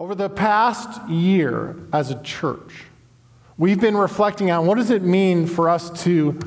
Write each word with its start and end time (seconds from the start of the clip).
Over 0.00 0.14
the 0.14 0.30
past 0.30 1.06
year 1.10 1.76
as 1.92 2.10
a 2.10 2.22
church, 2.22 2.84
we've 3.58 3.78
been 3.78 3.98
reflecting 3.98 4.50
on 4.50 4.64
what 4.64 4.78
does 4.78 4.88
it 4.88 5.02
mean 5.02 5.46
for 5.46 5.68
us 5.68 5.90
to 6.04 6.38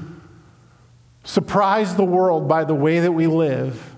surprise 1.23 1.95
the 1.95 2.03
world 2.03 2.47
by 2.47 2.63
the 2.63 2.73
way 2.73 3.01
that 3.01 3.11
we 3.11 3.27
live, 3.27 3.95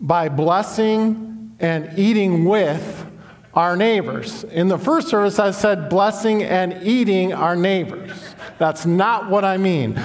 by 0.00 0.28
blessing 0.28 1.54
and 1.60 1.96
eating 1.96 2.46
with 2.46 3.06
our 3.54 3.76
neighbors. 3.76 4.42
In 4.42 4.66
the 4.66 4.78
first 4.78 5.06
service, 5.06 5.38
I 5.38 5.52
said 5.52 5.88
blessing 5.88 6.42
and 6.42 6.82
eating 6.82 7.32
our 7.32 7.54
neighbors. 7.54 8.34
That's 8.58 8.84
not 8.84 9.30
what 9.30 9.44
I 9.44 9.56
mean. 9.56 10.02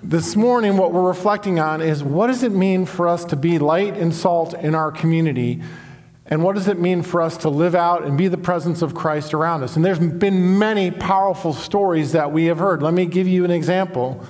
This 0.00 0.36
morning, 0.36 0.76
what 0.76 0.92
we're 0.92 1.08
reflecting 1.08 1.58
on 1.58 1.80
is 1.80 2.04
what 2.04 2.28
does 2.28 2.44
it 2.44 2.52
mean 2.52 2.86
for 2.86 3.08
us 3.08 3.24
to 3.24 3.36
be 3.36 3.58
light 3.58 3.96
and 3.96 4.14
salt 4.14 4.54
in 4.54 4.76
our 4.76 4.92
community 4.92 5.60
and 6.26 6.42
what 6.42 6.54
does 6.54 6.68
it 6.68 6.78
mean 6.78 7.02
for 7.02 7.20
us 7.20 7.36
to 7.38 7.48
live 7.48 7.74
out 7.74 8.04
and 8.04 8.16
be 8.16 8.28
the 8.28 8.38
presence 8.38 8.80
of 8.80 8.94
Christ 8.94 9.34
around 9.34 9.62
us? 9.64 9.74
And 9.76 9.84
there's 9.84 9.98
been 9.98 10.58
many 10.58 10.90
powerful 10.90 11.52
stories 11.52 12.12
that 12.12 12.32
we 12.32 12.44
have 12.46 12.58
heard. 12.58 12.82
Let 12.82 12.94
me 12.94 13.06
give 13.06 13.26
you 13.26 13.44
an 13.44 13.50
example. 13.50 14.24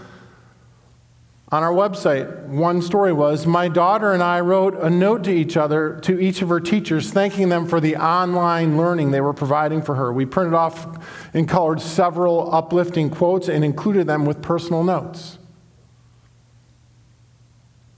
On 1.51 1.63
our 1.63 1.73
website, 1.73 2.47
one 2.47 2.81
story 2.81 3.13
was 3.13 3.47
My 3.47 3.69
daughter 3.69 4.13
and 4.15 4.23
I 4.23 4.41
wrote 4.41 4.75
a 4.81 4.89
note 4.89 5.25
to 5.25 5.31
each 5.31 5.59
other, 5.59 6.01
to 6.01 6.19
each 6.19 6.41
of 6.41 6.49
her 6.49 6.61
teachers, 6.61 7.13
thanking 7.13 7.51
them 7.51 7.67
for 7.67 7.79
the 7.79 7.97
online 7.97 8.79
learning 8.79 9.11
they 9.11 9.21
were 9.21 9.35
providing 9.35 9.83
for 9.83 9.95
her. 9.97 10.11
We 10.11 10.25
printed 10.25 10.55
off 10.55 11.07
and 11.35 11.47
colored 11.47 11.83
several 11.83 12.55
uplifting 12.55 13.11
quotes 13.11 13.49
and 13.49 13.67
included 13.67 14.07
them 14.07 14.25
with 14.25 14.41
personal 14.41 14.83
notes. 14.83 15.37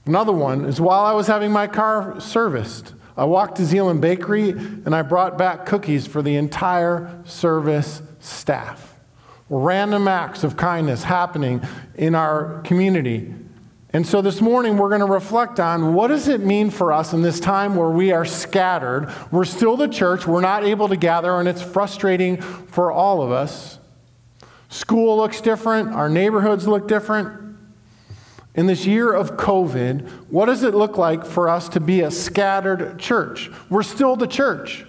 Another 0.04 0.32
one 0.32 0.64
is 0.64 0.80
while 0.80 1.04
I 1.04 1.12
was 1.12 1.28
having 1.28 1.52
my 1.52 1.68
car 1.68 2.18
serviced, 2.20 2.92
I 3.16 3.24
walked 3.24 3.56
to 3.56 3.64
Zeeland 3.64 4.00
Bakery 4.00 4.50
and 4.50 4.94
I 4.94 5.02
brought 5.02 5.38
back 5.38 5.66
cookies 5.66 6.06
for 6.06 6.20
the 6.20 6.36
entire 6.36 7.22
service 7.24 8.02
staff. 8.18 8.96
Random 9.48 10.08
acts 10.08 10.42
of 10.42 10.56
kindness 10.56 11.04
happening 11.04 11.62
in 11.94 12.14
our 12.14 12.60
community. 12.62 13.32
And 13.92 14.04
so 14.04 14.20
this 14.20 14.40
morning 14.40 14.76
we're 14.76 14.88
going 14.88 15.00
to 15.00 15.06
reflect 15.06 15.60
on 15.60 15.94
what 15.94 16.08
does 16.08 16.26
it 16.26 16.40
mean 16.40 16.70
for 16.70 16.92
us 16.92 17.12
in 17.12 17.22
this 17.22 17.38
time 17.38 17.76
where 17.76 17.90
we 17.90 18.10
are 18.10 18.24
scattered. 18.24 19.14
We're 19.30 19.44
still 19.44 19.76
the 19.76 19.86
church, 19.86 20.26
we're 20.26 20.40
not 20.40 20.64
able 20.64 20.88
to 20.88 20.96
gather, 20.96 21.38
and 21.38 21.46
it's 21.46 21.62
frustrating 21.62 22.40
for 22.40 22.90
all 22.90 23.22
of 23.22 23.30
us. 23.30 23.78
School 24.68 25.18
looks 25.18 25.40
different, 25.40 25.94
our 25.94 26.08
neighborhoods 26.08 26.66
look 26.66 26.88
different 26.88 27.43
in 28.54 28.66
this 28.66 28.86
year 28.86 29.12
of 29.12 29.32
COVID, 29.32 30.08
what 30.30 30.46
does 30.46 30.62
it 30.62 30.74
look 30.74 30.96
like 30.96 31.26
for 31.26 31.48
us 31.48 31.68
to 31.70 31.80
be 31.80 32.02
a 32.02 32.10
scattered 32.10 32.98
church? 32.98 33.50
We're 33.68 33.82
still 33.82 34.14
the 34.14 34.28
church, 34.28 34.86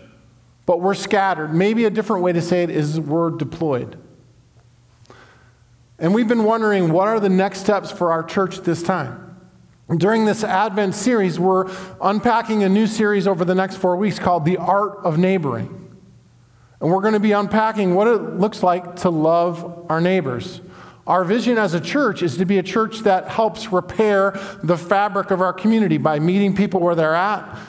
but 0.65 0.81
we're 0.81 0.93
scattered. 0.93 1.53
Maybe 1.53 1.85
a 1.85 1.89
different 1.89 2.21
way 2.21 2.33
to 2.33 2.41
say 2.41 2.63
it 2.63 2.69
is 2.69 2.99
we're 2.99 3.31
deployed. 3.31 3.97
And 5.97 6.13
we've 6.13 6.27
been 6.27 6.43
wondering 6.43 6.91
what 6.91 7.07
are 7.07 7.19
the 7.19 7.29
next 7.29 7.59
steps 7.61 7.91
for 7.91 8.11
our 8.11 8.21
church 8.21 8.59
this 8.59 8.83
time? 8.83 9.21
During 9.97 10.25
this 10.25 10.43
Advent 10.43 10.95
series, 10.95 11.39
we're 11.39 11.71
unpacking 12.01 12.63
a 12.63 12.69
new 12.69 12.87
series 12.87 13.27
over 13.27 13.45
the 13.45 13.55
next 13.55 13.77
four 13.77 13.95
weeks 13.95 14.19
called 14.19 14.43
The 14.45 14.57
Art 14.57 14.97
of 15.03 15.17
Neighboring. 15.17 15.97
And 16.81 16.91
we're 16.91 17.01
going 17.01 17.13
to 17.13 17.19
be 17.19 17.31
unpacking 17.31 17.95
what 17.95 18.07
it 18.07 18.17
looks 18.17 18.61
like 18.61 18.97
to 18.97 19.09
love 19.09 19.85
our 19.89 20.01
neighbors. 20.01 20.59
Our 21.07 21.23
vision 21.23 21.57
as 21.57 21.73
a 21.75 21.79
church 21.79 22.23
is 22.23 22.37
to 22.37 22.45
be 22.45 22.57
a 22.57 22.63
church 22.63 23.01
that 23.01 23.27
helps 23.27 23.71
repair 23.71 24.39
the 24.63 24.77
fabric 24.77 25.29
of 25.29 25.39
our 25.39 25.53
community 25.53 25.97
by 25.97 26.19
meeting 26.19 26.55
people 26.55 26.79
where 26.79 26.95
they're 26.95 27.13
at. 27.13 27.59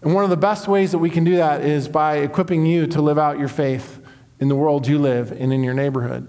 And 0.00 0.14
one 0.14 0.24
of 0.24 0.30
the 0.30 0.36
best 0.36 0.66
ways 0.66 0.92
that 0.92 0.98
we 0.98 1.10
can 1.10 1.24
do 1.24 1.36
that 1.36 1.62
is 1.62 1.88
by 1.88 2.18
equipping 2.18 2.64
you 2.64 2.86
to 2.88 3.02
live 3.02 3.18
out 3.18 3.38
your 3.38 3.48
faith 3.48 4.00
in 4.40 4.48
the 4.48 4.56
world 4.56 4.86
you 4.86 4.98
live 4.98 5.32
in 5.32 5.38
and 5.38 5.52
in 5.52 5.64
your 5.64 5.74
neighborhood. 5.74 6.28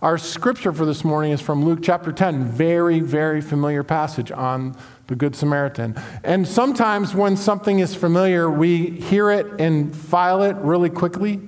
Our 0.00 0.16
scripture 0.16 0.72
for 0.72 0.84
this 0.84 1.02
morning 1.02 1.32
is 1.32 1.40
from 1.40 1.64
Luke 1.64 1.80
chapter 1.82 2.12
10, 2.12 2.44
very, 2.44 3.00
very 3.00 3.40
familiar 3.40 3.82
passage 3.82 4.30
on 4.30 4.76
the 5.08 5.16
Good 5.16 5.34
Samaritan. 5.34 6.00
And 6.22 6.46
sometimes 6.46 7.16
when 7.16 7.36
something 7.36 7.80
is 7.80 7.96
familiar, 7.96 8.48
we 8.48 8.90
hear 8.90 9.30
it 9.30 9.46
and 9.58 9.94
file 9.94 10.42
it 10.42 10.54
really 10.56 10.90
quickly. 10.90 11.40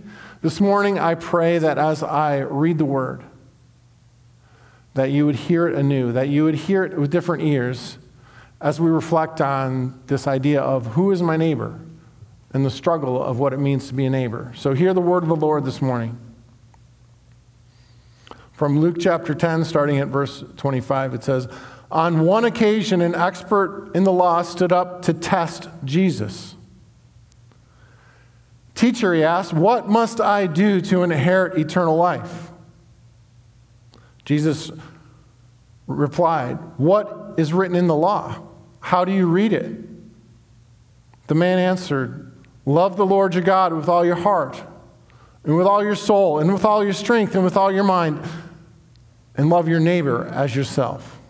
This 0.43 0.59
morning, 0.59 0.99
I 0.99 1.17
pray 1.17 1.59
that 1.59 1.77
as 1.77 2.03
I 2.03 2.39
read 2.39 2.79
the 2.79 2.85
word, 2.87 3.23
that 4.95 5.11
you 5.11 5.27
would 5.27 5.37
hear 5.37 5.69
it 5.69 5.75
anew, 5.75 6.13
that 6.13 6.29
you 6.29 6.45
would 6.45 6.55
hear 6.55 6.83
it 6.83 6.97
with 6.99 7.11
different 7.11 7.43
ears 7.43 7.99
as 8.59 8.81
we 8.81 8.91
reflect 8.91 9.43
on 9.43 10.01
this 10.07 10.27
idea 10.27 10.63
of 10.63 10.87
who 10.89 11.11
is 11.11 11.21
my 11.21 11.37
neighbor 11.37 11.79
and 12.55 12.65
the 12.65 12.71
struggle 12.71 13.23
of 13.23 13.39
what 13.39 13.53
it 13.53 13.59
means 13.59 13.89
to 13.89 13.95
be 13.95 14.07
a 14.07 14.11
neighbor. 14.11 14.53
So, 14.57 14.73
hear 14.73 14.95
the 14.95 15.01
word 15.01 15.23
of 15.23 15.29
the 15.29 15.37
Lord 15.37 15.67
this 15.67 15.83
morning. 15.83 16.19
From 18.53 18.81
Luke 18.81 18.97
chapter 18.99 19.35
10, 19.35 19.65
starting 19.65 19.99
at 19.99 20.09
verse 20.09 20.43
25, 20.57 21.15
it 21.15 21.25
says, 21.25 21.49
On 21.91 22.21
one 22.21 22.47
occasion, 22.47 23.03
an 23.03 23.15
expert 23.15 23.91
in 23.95 24.05
the 24.05 24.13
law 24.13 24.41
stood 24.41 24.73
up 24.73 25.03
to 25.03 25.13
test 25.13 25.69
Jesus. 25.85 26.57
Teacher, 28.81 29.13
he 29.13 29.23
asked, 29.23 29.53
What 29.53 29.91
must 29.91 30.23
I 30.23 30.47
do 30.47 30.81
to 30.81 31.03
inherit 31.03 31.59
eternal 31.59 31.99
life? 31.99 32.51
Jesus 34.25 34.71
replied, 35.87 36.55
What 36.79 37.35
is 37.37 37.53
written 37.53 37.77
in 37.77 37.89
the 37.89 37.95
law? 37.95 38.43
How 38.81 39.05
do 39.05 39.13
you 39.13 39.27
read 39.27 39.53
it? 39.53 39.77
The 41.27 41.35
man 41.35 41.59
answered, 41.59 42.33
Love 42.65 42.97
the 42.97 43.05
Lord 43.05 43.35
your 43.35 43.45
God 43.45 43.75
with 43.75 43.87
all 43.87 44.03
your 44.03 44.17
heart, 44.17 44.63
and 45.45 45.59
with 45.59 45.67
all 45.67 45.85
your 45.85 45.95
soul, 45.95 46.39
and 46.39 46.51
with 46.51 46.65
all 46.65 46.83
your 46.83 46.95
strength, 46.95 47.35
and 47.35 47.45
with 47.45 47.59
all 47.59 47.71
your 47.71 47.85
mind, 47.85 48.23
and 49.37 49.51
love 49.51 49.69
your 49.69 49.81
neighbor 49.81 50.25
as 50.33 50.57
yourself. 50.57 51.21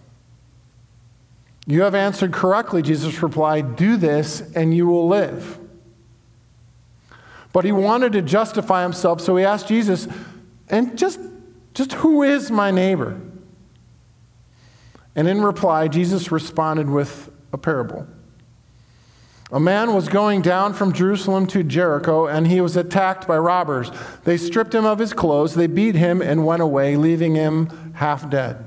You 1.66 1.82
have 1.82 1.96
answered 1.96 2.32
correctly, 2.32 2.80
Jesus 2.80 3.20
replied. 3.24 3.74
Do 3.74 3.96
this, 3.96 4.40
and 4.54 4.72
you 4.72 4.86
will 4.86 5.08
live. 5.08 5.59
But 7.52 7.64
he 7.64 7.72
wanted 7.72 8.12
to 8.12 8.22
justify 8.22 8.82
himself, 8.82 9.20
so 9.20 9.36
he 9.36 9.44
asked 9.44 9.68
Jesus, 9.68 10.06
and 10.68 10.96
just, 10.96 11.18
just 11.74 11.92
who 11.94 12.22
is 12.22 12.50
my 12.50 12.70
neighbor? 12.70 13.20
And 15.16 15.26
in 15.26 15.42
reply, 15.42 15.88
Jesus 15.88 16.30
responded 16.30 16.88
with 16.88 17.30
a 17.52 17.58
parable. 17.58 18.06
A 19.52 19.58
man 19.58 19.94
was 19.94 20.08
going 20.08 20.42
down 20.42 20.74
from 20.74 20.92
Jerusalem 20.92 21.48
to 21.48 21.64
Jericho, 21.64 22.28
and 22.28 22.46
he 22.46 22.60
was 22.60 22.76
attacked 22.76 23.26
by 23.26 23.36
robbers. 23.36 23.90
They 24.22 24.36
stripped 24.36 24.72
him 24.72 24.84
of 24.84 25.00
his 25.00 25.12
clothes, 25.12 25.54
they 25.54 25.66
beat 25.66 25.96
him, 25.96 26.22
and 26.22 26.46
went 26.46 26.62
away, 26.62 26.96
leaving 26.96 27.34
him 27.34 27.92
half 27.94 28.30
dead. 28.30 28.64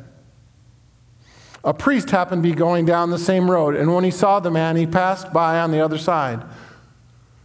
A 1.64 1.74
priest 1.74 2.10
happened 2.10 2.44
to 2.44 2.50
be 2.50 2.56
going 2.56 2.84
down 2.86 3.12
the 3.12 3.18
same 3.18 3.50
road, 3.50 3.76
and 3.76 3.96
when 3.96 4.04
he 4.04 4.12
saw 4.12 4.42
the 4.42 4.52
man, 4.52 4.76
he 4.76 4.86
passed 4.86 5.32
by 5.32 5.60
on 5.60 5.72
the 5.72 5.80
other 5.80 5.98
side. 5.98 6.44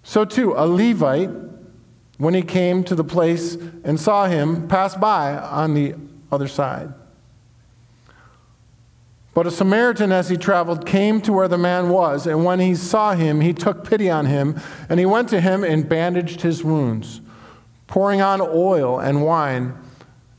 So, 0.08 0.24
too, 0.24 0.54
a 0.56 0.64
Levite, 0.66 1.28
when 2.16 2.32
he 2.32 2.41
came 2.41 2.82
to 2.84 2.94
the 2.94 3.04
place 3.04 3.56
and 3.84 4.00
saw 4.00 4.24
him, 4.24 4.66
passed 4.66 4.98
by 4.98 5.36
on 5.36 5.74
the 5.74 5.96
other 6.32 6.48
side. 6.48 6.94
But 9.34 9.46
a 9.46 9.50
Samaritan, 9.50 10.10
as 10.10 10.30
he 10.30 10.38
traveled, 10.38 10.86
came 10.86 11.20
to 11.20 11.32
where 11.34 11.46
the 11.46 11.58
man 11.58 11.91
was, 11.91 12.26
and 12.26 12.42
when 12.42 12.58
he 12.58 12.74
saw 12.74 13.12
him, 13.12 13.42
he 13.42 13.52
took 13.52 13.86
pity 13.86 14.08
on 14.08 14.24
him, 14.24 14.58
and 14.88 14.98
he 14.98 15.04
went 15.04 15.28
to 15.28 15.42
him 15.42 15.62
and 15.62 15.86
bandaged 15.86 16.40
his 16.40 16.64
wounds, 16.64 17.20
pouring 17.86 18.22
on 18.22 18.40
oil 18.40 18.98
and 18.98 19.22
wine. 19.22 19.75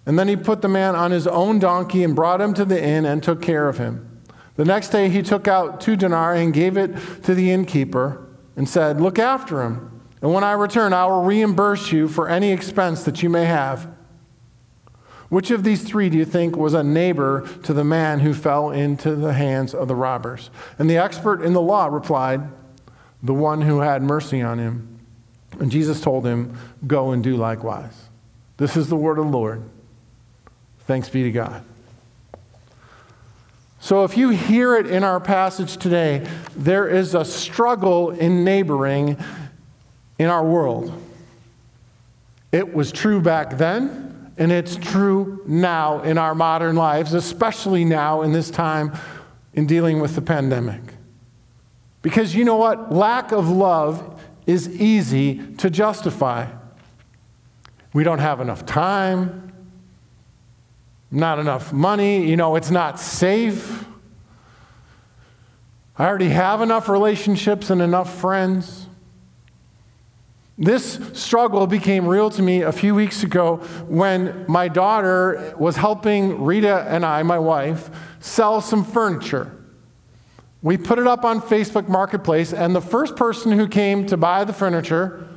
And 0.08 0.18
then 0.18 0.28
he 0.28 0.36
put 0.36 0.64
the 0.64 0.68
man 0.68 0.96
on 0.96 1.12
his 1.12 1.28
own 1.28 1.60
donkey 1.60 2.04
and 2.04 2.16
brought 2.16 2.42
him 2.42 2.56
to 2.56 2.66
the 2.66 2.84
inn 2.84 3.06
and 3.06 3.22
took 3.22 3.40
care 3.40 3.70
of 3.70 3.78
him. 3.78 4.20
The 4.56 4.66
next 4.66 4.90
day 4.90 5.10
he 5.10 5.22
took 5.22 5.48
out 5.48 5.80
two 5.80 5.96
denarii 5.96 6.44
and 6.44 6.56
gave 6.56 6.76
it 6.76 7.24
to 7.26 7.36
the 7.36 7.52
innkeeper 7.52 8.26
and 8.60 8.68
said, 8.68 9.00
Look 9.00 9.18
after 9.18 9.64
him, 9.64 10.02
and 10.22 10.34
when 10.34 10.44
I 10.44 10.52
return, 10.52 10.92
I 10.92 11.06
will 11.06 11.24
reimburse 11.24 11.94
you 11.94 12.10
for 12.10 12.28
any 12.28 12.52
expense 12.52 13.04
that 13.06 13.24
you 13.24 13.30
may 13.30 13.46
have. 13.46 13.88
Which 15.30 15.50
of 15.50 15.64
these 15.64 15.82
three 15.82 16.10
do 16.10 16.18
you 16.18 16.26
think 16.26 16.58
was 16.58 16.74
a 16.74 16.84
neighbor 16.84 17.48
to 17.64 17.74
the 17.74 17.86
man 17.86 18.20
who 18.20 18.34
fell 18.34 18.70
into 18.72 19.16
the 19.16 19.32
hands 19.32 19.74
of 19.74 19.88
the 19.88 19.96
robbers? 19.96 20.50
And 20.78 20.90
the 20.90 20.98
expert 20.98 21.42
in 21.42 21.54
the 21.54 21.62
law 21.62 21.86
replied, 21.86 22.42
The 23.24 23.34
one 23.34 23.62
who 23.62 23.80
had 23.80 24.04
mercy 24.04 24.42
on 24.42 24.60
him. 24.60 25.00
And 25.62 25.72
Jesus 25.72 26.02
told 26.02 26.26
him, 26.26 26.58
Go 26.86 27.12
and 27.12 27.24
do 27.24 27.38
likewise. 27.38 28.10
This 28.58 28.76
is 28.76 28.90
the 28.90 28.98
word 28.98 29.20
of 29.20 29.26
the 29.26 29.32
Lord. 29.32 29.64
Thanks 30.80 31.08
be 31.08 31.24
to 31.24 31.32
God. 31.32 31.64
So, 33.82 34.04
if 34.04 34.18
you 34.18 34.30
hear 34.30 34.76
it 34.76 34.88
in 34.88 35.06
our 35.06 35.22
passage 35.22 35.78
today, 35.78 36.28
there 36.56 36.90
is 36.90 37.16
a 37.16 37.24
struggle 37.24 38.12
in 38.12 38.44
neighboring 38.44 39.18
in 40.18 40.28
our 40.28 40.44
world. 40.44 40.92
It 42.52 42.74
was 42.74 42.92
true 42.92 43.22
back 43.22 43.58
then, 43.58 44.34
and 44.38 44.52
it's 44.52 44.76
true 44.76 45.44
now 45.46 46.02
in 46.02 46.18
our 46.18 46.36
modern 46.36 46.76
lives, 46.76 47.14
especially 47.14 47.86
now 47.86 48.22
in 48.22 48.34
this 48.34 48.50
time 48.52 48.92
in 49.54 49.66
dealing 49.66 50.02
with 50.02 50.16
the 50.16 50.22
pandemic. 50.22 50.82
Because 52.02 52.36
you 52.36 52.44
know 52.44 52.58
what? 52.58 52.92
Lack 52.94 53.32
of 53.32 53.50
love 53.50 54.22
is 54.46 54.68
easy 54.70 55.56
to 55.58 55.70
justify. 55.70 56.48
We 57.94 58.04
don't 58.04 58.20
have 58.20 58.42
enough 58.42 58.66
time, 58.66 59.49
not 61.12 61.40
enough 61.40 61.74
money, 61.74 62.28
you 62.28 62.38
know, 62.38 62.56
it's 62.56 62.72
not 62.72 63.00
safe. 63.00 63.86
I 65.98 66.06
already 66.06 66.30
have 66.30 66.62
enough 66.62 66.88
relationships 66.88 67.70
and 67.70 67.82
enough 67.82 68.20
friends. 68.20 68.88
This 70.58 71.00
struggle 71.14 71.68
became 71.68 72.06
real 72.06 72.30
to 72.32 72.42
me 72.42 72.62
a 72.62 72.72
few 72.72 72.94
weeks 72.94 73.24
ago 73.24 73.58
when 73.88 74.46
my 74.48 74.68
daughter 74.68 75.56
was 75.58 75.78
helping 75.78 76.44
Rita 76.44 76.86
and 76.90 77.06
I, 77.06 77.24
my 77.24 77.40
wife, 77.40 77.90
sell 78.20 78.60
some 78.60 78.84
furniture. 78.84 79.56
We 80.62 80.78
put 80.78 81.00
it 81.00 81.08
up 81.08 81.24
on 81.24 81.42
Facebook 81.42 81.88
Marketplace, 81.88 82.52
and 82.52 82.76
the 82.76 82.82
first 82.82 83.16
person 83.16 83.54
who 83.54 83.70
came 83.70 84.06
to 84.08 84.18
buy 84.18 84.44
the 84.44 84.52
furniture 84.52 85.29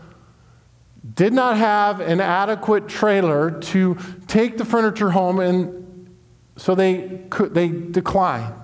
did 1.14 1.32
not 1.32 1.56
have 1.56 2.00
an 2.00 2.20
adequate 2.20 2.88
trailer 2.88 3.50
to 3.50 3.96
take 4.26 4.56
the 4.58 4.64
furniture 4.64 5.10
home, 5.10 5.40
and 5.40 6.10
so 6.56 6.74
they, 6.74 7.20
could, 7.30 7.54
they 7.54 7.68
declined. 7.68 8.54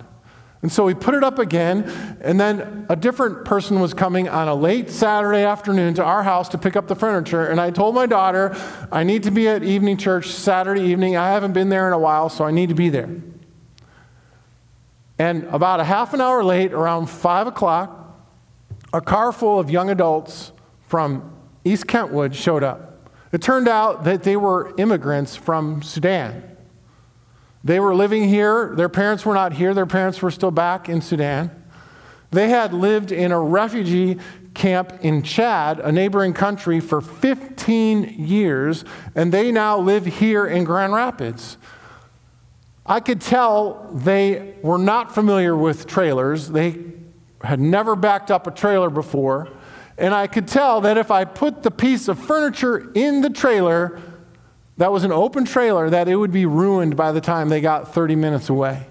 And 0.61 0.73
so 0.73 0.85
we 0.85 0.95
put 0.95 1.15
it 1.15 1.23
up 1.23 1.39
again, 1.39 1.85
and 2.21 2.41
then 2.41 2.87
a 2.89 2.97
different 2.97 3.45
person 3.45 3.79
was 3.79 3.95
coming 3.95 4.29
on 4.29 4.49
a 4.49 4.55
late 4.55 4.91
Saturday 4.91 5.45
afternoon 5.45 5.95
to 5.95 6.05
our 6.05 6.25
house 6.25 6.49
to 6.49 6.59
pick 6.59 6.75
up 6.75 6.89
the 6.89 6.97
furniture. 6.97 7.47
And 7.47 7.61
I 7.61 7.71
told 7.71 7.95
my 7.95 8.07
daughter, 8.07 8.57
I 8.91 9.05
need 9.05 9.23
to 9.25 9.31
be 9.31 9.47
at 9.47 9.63
evening 9.63 9.99
church 9.99 10.27
Saturday 10.27 10.83
evening. 10.83 11.17
I 11.17 11.29
haven't 11.29 11.53
been 11.53 11.69
there 11.69 11.87
in 11.87 11.93
a 11.93 11.99
while, 11.99 12.29
so 12.29 12.45
I 12.45 12.51
need 12.51 12.71
to 12.71 12.75
be 12.75 12.89
there. 12.89 13.09
And 15.17 15.45
about 15.45 15.79
a 15.79 15.85
half 15.85 16.13
an 16.13 16.21
hour 16.21 16.43
late, 16.43 16.73
around 16.73 17.07
5 17.07 17.47
o'clock, 17.49 18.21
a 18.93 19.01
car 19.01 19.33
full 19.33 19.61
of 19.61 19.71
young 19.71 19.91
adults 19.91 20.53
from 20.87 21.38
East 21.69 21.87
Kentwood 21.87 22.35
showed 22.35 22.63
up. 22.63 23.11
It 23.33 23.43
turned 23.43 23.69
out 23.69 24.05
that 24.05 24.23
they 24.23 24.37
were 24.37 24.75
immigrants 24.79 25.37
from 25.37 25.83
Sudan. 25.83 26.57
They 27.63 27.81
were 27.81 27.95
living 27.95 28.29
here. 28.29 28.75
Their 28.75 28.89
parents 28.89 29.27
were 29.27 29.35
not 29.35 29.53
here. 29.53 29.75
Their 29.75 29.87
parents 29.87 30.23
were 30.23 30.31
still 30.31 30.51
back 30.51 30.89
in 30.89 31.03
Sudan. 31.03 31.51
They 32.31 32.49
had 32.49 32.73
lived 32.73 33.13
in 33.13 33.33
a 33.33 33.41
refugee 33.41 34.19
camp 34.55 34.93
in 35.03 35.23
Chad, 35.23 35.81
a 35.81 35.93
neighboring 35.93 36.33
country, 36.35 36.81
for 36.81 37.01
15 37.01 38.15
years, 38.19 38.85
and 39.15 39.33
they 39.33 39.53
now 39.53 39.79
live 39.79 40.05
here 40.05 40.47
in 40.47 40.65
Grand 40.65 40.93
Rapids. 40.93 41.57
I 42.85 43.01
could 43.01 43.21
tell 43.21 43.91
they 43.93 44.55
were 44.63 44.79
not 44.79 45.15
familiar 45.15 45.55
with 45.55 45.87
trailers. 45.87 46.49
They 46.49 46.79
had 47.43 47.61
never 47.61 47.95
backed 47.95 48.31
up 48.31 48.47
a 48.47 48.51
trailer 48.51 48.91
before. 48.91 49.49
And 49.99 50.15
I 50.15 50.29
could 50.29 50.47
tell 50.47 50.81
that 50.83 50.97
if 50.97 51.11
I 51.11 51.25
put 51.25 51.65
the 51.65 51.71
piece 51.71 52.09
of 52.09 52.19
furniture 52.19 52.91
in 52.95 53.21
the 53.21 53.31
trailer 53.31 54.01
that 54.77 54.93
was 54.93 55.03
an 55.03 55.11
open 55.11 55.45
trailer, 55.45 55.91
that 55.91 56.07
it 56.07 56.15
would 56.15 56.31
be 56.31 56.47
ruined 56.47 56.97
by 56.97 57.11
the 57.11 57.21
time 57.21 57.49
they 57.49 57.61
got 57.61 57.93
30 57.93 58.15
minutes 58.15 58.49
away. 58.49 58.87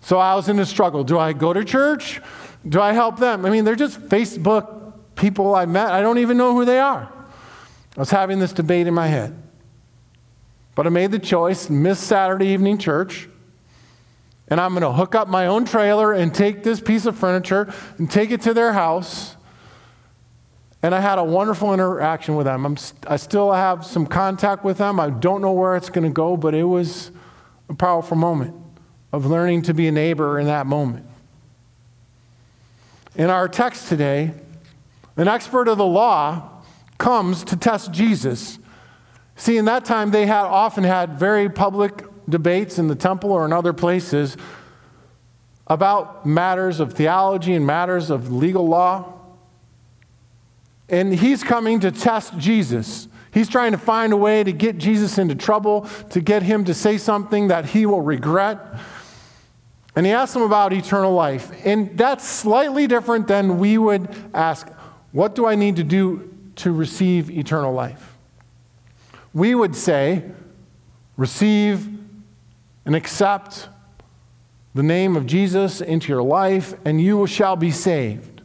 So 0.00 0.18
I 0.18 0.34
was 0.34 0.48
in 0.48 0.58
a 0.58 0.64
struggle. 0.64 1.04
Do 1.04 1.18
I 1.18 1.34
go 1.34 1.52
to 1.52 1.62
church? 1.62 2.22
Do 2.66 2.80
I 2.80 2.94
help 2.94 3.18
them? 3.18 3.44
I 3.44 3.50
mean, 3.50 3.64
they're 3.64 3.76
just 3.76 4.00
Facebook 4.00 4.94
people 5.14 5.54
I 5.54 5.66
met. 5.66 5.88
I 5.88 6.00
don't 6.00 6.18
even 6.18 6.38
know 6.38 6.54
who 6.54 6.64
they 6.64 6.80
are. 6.80 7.12
I 7.96 8.00
was 8.00 8.10
having 8.10 8.38
this 8.38 8.52
debate 8.52 8.86
in 8.86 8.94
my 8.94 9.08
head. 9.08 9.42
But 10.74 10.86
I 10.86 10.90
made 10.90 11.10
the 11.12 11.18
choice, 11.18 11.68
miss 11.68 11.98
Saturday 11.98 12.48
evening 12.48 12.78
church, 12.78 13.28
and 14.48 14.60
I'm 14.60 14.72
going 14.72 14.82
to 14.82 14.92
hook 14.92 15.14
up 15.14 15.28
my 15.28 15.46
own 15.46 15.64
trailer 15.64 16.12
and 16.12 16.34
take 16.34 16.62
this 16.62 16.80
piece 16.80 17.04
of 17.04 17.18
furniture 17.18 17.72
and 17.98 18.10
take 18.10 18.30
it 18.30 18.42
to 18.42 18.54
their 18.54 18.72
house. 18.72 19.35
And 20.86 20.94
I 20.94 21.00
had 21.00 21.18
a 21.18 21.24
wonderful 21.24 21.74
interaction 21.74 22.36
with 22.36 22.46
them. 22.46 22.64
I'm, 22.64 22.76
I 23.08 23.16
still 23.16 23.52
have 23.52 23.84
some 23.84 24.06
contact 24.06 24.64
with 24.64 24.78
them. 24.78 25.00
I 25.00 25.10
don't 25.10 25.42
know 25.42 25.52
where 25.52 25.74
it's 25.74 25.90
going 25.90 26.04
to 26.04 26.14
go, 26.14 26.36
but 26.36 26.54
it 26.54 26.64
was 26.64 27.10
a 27.68 27.74
powerful 27.74 28.16
moment 28.16 28.54
of 29.12 29.26
learning 29.26 29.62
to 29.62 29.74
be 29.74 29.88
a 29.88 29.92
neighbor 29.92 30.38
in 30.38 30.46
that 30.46 30.66
moment. 30.66 31.04
In 33.16 33.30
our 33.30 33.48
text 33.48 33.88
today, 33.88 34.32
an 35.16 35.28
expert 35.28 35.68
of 35.68 35.76
the 35.76 35.86
law 35.86 36.62
comes 36.98 37.42
to 37.44 37.56
test 37.56 37.90
Jesus 37.92 38.58
See, 39.36 39.58
in 39.58 39.66
that 39.66 39.84
time, 39.84 40.10
they 40.10 40.26
had 40.26 40.44
often 40.44 40.82
had 40.82 41.18
very 41.18 41.50
public 41.50 42.04
debates 42.28 42.78
in 42.78 42.88
the 42.88 42.94
temple 42.94 43.30
or 43.30 43.44
in 43.44 43.52
other 43.52 43.74
places 43.74 44.36
about 45.66 46.24
matters 46.24 46.80
of 46.80 46.94
theology 46.94 47.52
and 47.52 47.66
matters 47.66 48.08
of 48.08 48.32
legal 48.32 48.66
law. 48.66 49.12
And 50.88 51.14
he's 51.14 51.42
coming 51.42 51.80
to 51.80 51.90
test 51.90 52.36
Jesus. 52.38 53.08
He's 53.32 53.48
trying 53.48 53.72
to 53.72 53.78
find 53.78 54.12
a 54.12 54.16
way 54.16 54.44
to 54.44 54.52
get 54.52 54.78
Jesus 54.78 55.18
into 55.18 55.34
trouble, 55.34 55.82
to 56.10 56.20
get 56.20 56.42
him 56.42 56.64
to 56.64 56.74
say 56.74 56.96
something 56.96 57.48
that 57.48 57.66
he 57.66 57.86
will 57.86 58.00
regret. 58.00 58.58
And 59.94 60.06
he 60.06 60.12
asks 60.12 60.36
him 60.36 60.42
about 60.42 60.72
eternal 60.72 61.12
life. 61.12 61.50
And 61.64 61.96
that's 61.98 62.28
slightly 62.28 62.86
different 62.86 63.26
than 63.26 63.58
we 63.58 63.78
would 63.78 64.14
ask, 64.32 64.68
What 65.12 65.34
do 65.34 65.46
I 65.46 65.54
need 65.54 65.76
to 65.76 65.84
do 65.84 66.32
to 66.56 66.72
receive 66.72 67.30
eternal 67.30 67.72
life? 67.72 68.16
we 69.36 69.54
would 69.54 69.76
say, 69.76 70.22
receive 71.18 71.86
and 72.86 72.96
accept 72.96 73.68
the 74.74 74.82
name 74.82 75.14
of 75.14 75.26
Jesus 75.26 75.82
into 75.82 76.08
your 76.08 76.22
life, 76.22 76.72
and 76.86 77.02
you 77.02 77.26
shall 77.26 77.54
be 77.54 77.70
saved. 77.70 78.35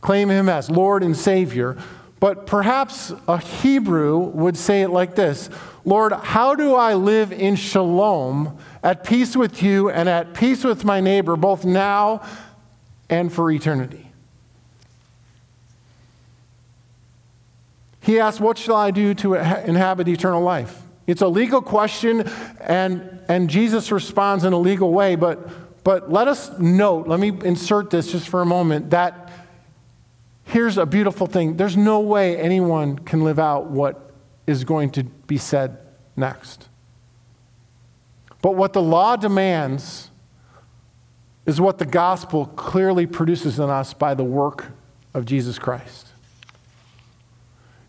Claim 0.00 0.30
him 0.30 0.48
as 0.48 0.70
Lord 0.70 1.02
and 1.02 1.16
Savior. 1.16 1.76
But 2.20 2.46
perhaps 2.46 3.12
a 3.26 3.38
Hebrew 3.38 4.18
would 4.18 4.56
say 4.56 4.82
it 4.82 4.88
like 4.88 5.14
this 5.14 5.48
Lord, 5.84 6.12
how 6.12 6.54
do 6.54 6.74
I 6.74 6.94
live 6.94 7.32
in 7.32 7.56
shalom, 7.56 8.58
at 8.82 9.04
peace 9.04 9.34
with 9.36 9.62
you 9.62 9.90
and 9.90 10.08
at 10.08 10.34
peace 10.34 10.62
with 10.62 10.84
my 10.84 11.00
neighbor, 11.00 11.36
both 11.36 11.64
now 11.64 12.22
and 13.08 13.32
for 13.32 13.50
eternity? 13.50 14.10
He 18.02 18.18
asks, 18.18 18.40
What 18.40 18.58
shall 18.58 18.76
I 18.76 18.90
do 18.90 19.14
to 19.14 19.34
inhabit 19.34 20.08
eternal 20.08 20.42
life? 20.42 20.82
It's 21.06 21.22
a 21.22 21.28
legal 21.28 21.62
question, 21.62 22.28
and, 22.60 23.20
and 23.28 23.50
Jesus 23.50 23.90
responds 23.90 24.44
in 24.44 24.52
a 24.52 24.58
legal 24.58 24.92
way, 24.92 25.16
but, 25.16 25.82
but 25.82 26.10
let 26.10 26.28
us 26.28 26.56
note, 26.58 27.08
let 27.08 27.18
me 27.18 27.32
insert 27.44 27.90
this 27.90 28.12
just 28.12 28.28
for 28.28 28.42
a 28.42 28.46
moment, 28.46 28.90
that 28.90 29.29
here's 30.50 30.78
a 30.78 30.86
beautiful 30.86 31.26
thing. 31.26 31.56
There's 31.56 31.76
no 31.76 32.00
way 32.00 32.36
anyone 32.36 32.98
can 32.98 33.24
live 33.24 33.38
out 33.38 33.66
what 33.66 34.10
is 34.46 34.64
going 34.64 34.90
to 34.90 35.04
be 35.04 35.38
said 35.38 35.78
next. 36.16 36.68
But 38.42 38.56
what 38.56 38.72
the 38.72 38.82
law 38.82 39.16
demands 39.16 40.10
is 41.46 41.60
what 41.60 41.78
the 41.78 41.86
gospel 41.86 42.46
clearly 42.46 43.06
produces 43.06 43.58
in 43.58 43.70
us 43.70 43.94
by 43.94 44.14
the 44.14 44.24
work 44.24 44.66
of 45.14 45.24
Jesus 45.24 45.58
Christ. 45.58 46.08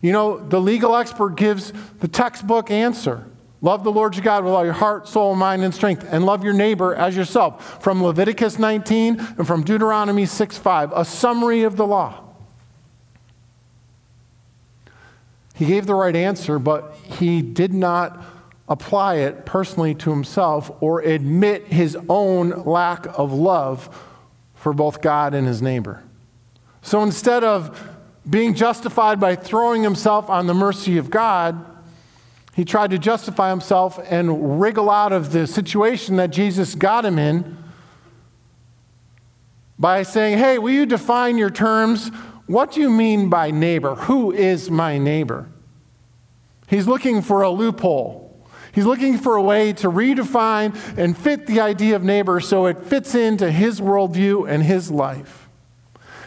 You 0.01 0.11
know, 0.11 0.39
the 0.39 0.59
legal 0.59 0.95
expert 0.95 1.35
gives 1.35 1.73
the 1.99 2.07
textbook 2.07 2.71
answer. 2.71 3.25
Love 3.61 3.83
the 3.83 3.91
Lord 3.91 4.15
your 4.15 4.23
God 4.23 4.43
with 4.43 4.53
all 4.53 4.65
your 4.65 4.73
heart, 4.73 5.07
soul, 5.07 5.35
mind, 5.35 5.63
and 5.63 5.73
strength, 5.73 6.07
and 6.09 6.25
love 6.25 6.43
your 6.43 6.53
neighbor 6.53 6.95
as 6.95 7.15
yourself. 7.15 7.83
From 7.83 8.03
Leviticus 8.03 8.57
19 8.57 9.19
and 9.37 9.45
from 9.45 9.63
Deuteronomy 9.63 10.25
6 10.25 10.57
5, 10.57 10.91
a 10.93 11.05
summary 11.05 11.61
of 11.61 11.75
the 11.75 11.85
law. 11.85 12.20
He 15.61 15.67
gave 15.67 15.85
the 15.85 15.93
right 15.93 16.15
answer, 16.15 16.57
but 16.57 16.95
he 17.03 17.43
did 17.43 17.71
not 17.71 18.19
apply 18.67 19.17
it 19.17 19.45
personally 19.45 19.93
to 19.93 20.09
himself 20.09 20.71
or 20.81 21.01
admit 21.01 21.67
his 21.67 21.95
own 22.09 22.63
lack 22.65 23.05
of 23.15 23.31
love 23.31 23.95
for 24.55 24.73
both 24.73 25.03
God 25.03 25.35
and 25.35 25.45
his 25.45 25.61
neighbor. 25.61 26.01
So 26.81 27.03
instead 27.03 27.43
of 27.43 27.79
being 28.27 28.55
justified 28.55 29.19
by 29.19 29.35
throwing 29.35 29.83
himself 29.83 30.31
on 30.31 30.47
the 30.47 30.55
mercy 30.55 30.97
of 30.97 31.11
God, 31.11 31.63
he 32.55 32.65
tried 32.65 32.89
to 32.89 32.97
justify 32.97 33.51
himself 33.51 33.99
and 34.09 34.59
wriggle 34.59 34.89
out 34.89 35.13
of 35.13 35.31
the 35.31 35.45
situation 35.45 36.15
that 36.15 36.31
Jesus 36.31 36.73
got 36.73 37.05
him 37.05 37.19
in 37.19 37.55
by 39.77 40.01
saying, 40.01 40.39
Hey, 40.39 40.57
will 40.57 40.73
you 40.73 40.87
define 40.87 41.37
your 41.37 41.51
terms? 41.51 42.09
What 42.51 42.73
do 42.73 42.81
you 42.81 42.89
mean 42.89 43.29
by 43.29 43.49
neighbor? 43.49 43.95
Who 43.95 44.33
is 44.33 44.69
my 44.69 44.97
neighbor? 44.97 45.47
He's 46.67 46.85
looking 46.85 47.21
for 47.21 47.43
a 47.43 47.49
loophole. 47.49 48.45
He's 48.73 48.85
looking 48.85 49.17
for 49.17 49.37
a 49.37 49.41
way 49.41 49.71
to 49.71 49.89
redefine 49.89 50.75
and 50.97 51.17
fit 51.17 51.47
the 51.47 51.61
idea 51.61 51.95
of 51.95 52.03
neighbor 52.03 52.41
so 52.41 52.65
it 52.65 52.83
fits 52.83 53.15
into 53.15 53.49
his 53.49 53.79
worldview 53.79 54.49
and 54.49 54.63
his 54.63 54.91
life. 54.91 55.47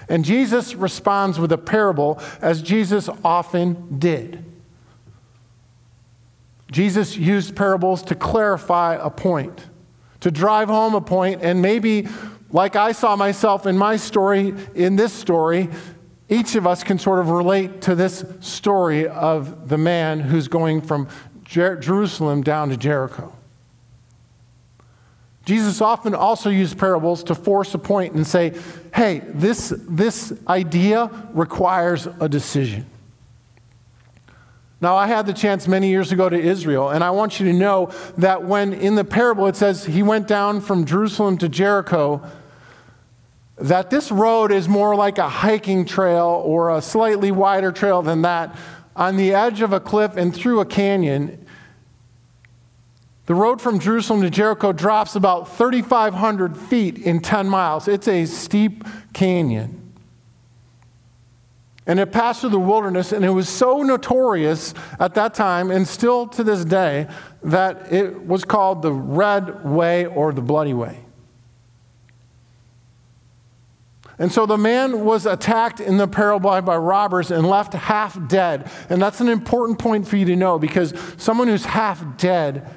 And 0.09 0.25
Jesus 0.25 0.75
responds 0.75 1.39
with 1.39 1.53
a 1.53 1.59
parable, 1.59 2.19
as 2.41 2.63
Jesus 2.63 3.11
often 3.23 3.99
did. 3.99 4.47
Jesus 6.73 7.19
used 7.19 7.55
parables 7.55 8.03
to 8.05 8.15
clarify 8.15 8.95
a 8.99 9.11
point, 9.11 9.67
to 10.21 10.31
drive 10.31 10.69
home 10.69 10.95
a 10.95 11.03
point, 11.03 11.43
and 11.43 11.61
maybe, 11.61 12.09
like 12.51 12.77
I 12.77 12.93
saw 12.93 13.15
myself 13.15 13.67
in 13.67 13.77
my 13.77 13.97
story, 13.97 14.55
in 14.75 14.97
this 14.97 15.13
story, 15.13 15.69
each 16.29 16.55
of 16.55 16.67
us 16.67 16.83
can 16.83 16.99
sort 16.99 17.19
of 17.19 17.31
relate 17.31 17.83
to 17.83 17.95
this 17.95 18.25
story 18.41 19.07
of 19.07 19.69
the 19.69 19.79
man 19.79 20.21
who's 20.21 20.49
going 20.49 20.81
from 20.81 21.09
Jer- 21.45 21.77
Jerusalem 21.77 22.43
down 22.43 22.71
to 22.71 22.77
Jericho. 22.77 23.33
Jesus 25.45 25.83
often 25.83 26.15
also 26.15 26.49
used 26.49 26.79
parables 26.79 27.23
to 27.25 27.35
force 27.35 27.75
a 27.75 27.79
point 27.79 28.15
and 28.15 28.27
say, 28.27 28.55
hey, 28.95 29.21
this, 29.27 29.75
this 29.89 30.33
idea 30.49 31.11
requires 31.35 32.07
a 32.19 32.29
decision. 32.29 32.87
Now, 34.81 34.97
I 34.97 35.07
had 35.07 35.27
the 35.27 35.33
chance 35.33 35.69
many 35.69 35.89
years 35.89 36.13
ago 36.13 36.29
to 36.29 36.39
Israel, 36.39 36.91
and 36.91 37.05
I 37.05 37.11
want 37.11 37.41
you 37.41 37.47
to 37.47 37.53
know 37.53 37.91
that 38.19 38.45
when 38.45 38.73
in 38.73 38.95
the 38.95 39.05
parable 39.05 39.47
it 39.47 39.57
says 39.57 39.85
he 39.85 40.03
went 40.03 40.29
down 40.29 40.61
from 40.61 40.85
Jerusalem 40.85 41.39
to 41.39 41.49
Jericho, 41.49 42.23
that 43.57 43.91
this 43.91 44.11
road 44.11 44.51
is 44.51 44.69
more 44.69 44.97
like 44.97 45.19
a 45.19 45.29
hiking 45.29 45.85
trail 45.85 46.43
or 46.45 46.77
a 46.77 46.83
slightly 46.83 47.31
wider 47.31 47.71
trail 47.71 48.03
than 48.03 48.23
that 48.23 48.57
on 48.97 49.17
the 49.17 49.35
edge 49.35 49.61
of 49.61 49.73
a 49.73 49.81
cliff 49.81 50.17
and 50.17 50.35
through 50.35 50.61
a 50.61 50.65
canyon. 50.65 51.47
The 53.27 53.35
road 53.35 53.61
from 53.61 53.79
Jerusalem 53.79 54.23
to 54.23 54.31
Jericho 54.31 54.73
drops 54.73 55.17
about 55.17 55.57
3,500 55.57 56.57
feet 56.57 56.99
in 56.99 57.21
10 57.21 57.49
miles. 57.49 57.89
It's 57.89 58.09
a 58.09 58.27
steep 58.27 58.85
canyon. 59.13 59.81
And 61.87 62.01
it 62.01 62.13
passed 62.13 62.41
through 62.41 62.51
the 62.51 62.59
wilderness, 62.59 63.13
and 63.13 63.25
it 63.25 63.31
was 63.31 63.49
so 63.49 63.83
notorious 63.83 64.73
at 64.99 65.15
that 65.15 65.35
time, 65.35 65.71
and 65.71 65.87
still 65.87 66.27
to 66.29 66.43
this 66.43 66.65
day, 66.65 67.09
that 67.43 67.93
it 67.93 68.27
was 68.27 68.45
called 68.45 68.81
the 68.83 68.93
Red 68.93 69.65
Way 69.65 70.07
or 70.07 70.33
the 70.33 70.41
Bloody 70.41 70.73
Way. 70.73 71.04
And 74.19 74.31
so 74.31 74.47
the 74.47 74.59
man 74.59 75.05
was 75.05 75.27
attacked 75.27 75.81
in 75.81 75.97
the 75.97 76.07
parable 76.07 76.61
by 76.63 76.77
robbers 76.77 77.31
and 77.31 77.49
left 77.49 77.73
half 77.73 78.29
dead. 78.29 78.71
And 78.89 79.03
that's 79.03 79.21
an 79.21 79.29
important 79.29 79.79
point 79.79 80.07
for 80.07 80.17
you 80.17 80.25
to 80.27 80.37
know 80.37 80.59
because 80.59 80.95
someone 81.17 81.49
who's 81.49 81.65
half 81.65 82.17
dead 82.17 82.69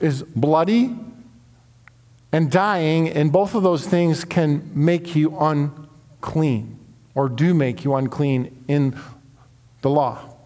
is 0.00 0.22
bloody 0.22 0.96
and 2.32 2.50
dying, 2.50 3.08
and 3.08 3.32
both 3.32 3.54
of 3.54 3.62
those 3.62 3.86
things 3.86 4.24
can 4.24 4.70
make 4.74 5.14
you 5.14 5.36
unclean 5.38 6.78
or 7.14 7.28
do 7.28 7.54
make 7.54 7.84
you 7.84 7.94
unclean 7.94 8.64
in 8.68 8.98
the 9.82 9.88
law. 9.88 10.36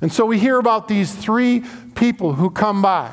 And 0.00 0.12
so 0.12 0.26
we 0.26 0.38
hear 0.38 0.58
about 0.58 0.86
these 0.86 1.14
three 1.14 1.64
people 1.94 2.34
who 2.34 2.50
come 2.50 2.82
by. 2.82 3.10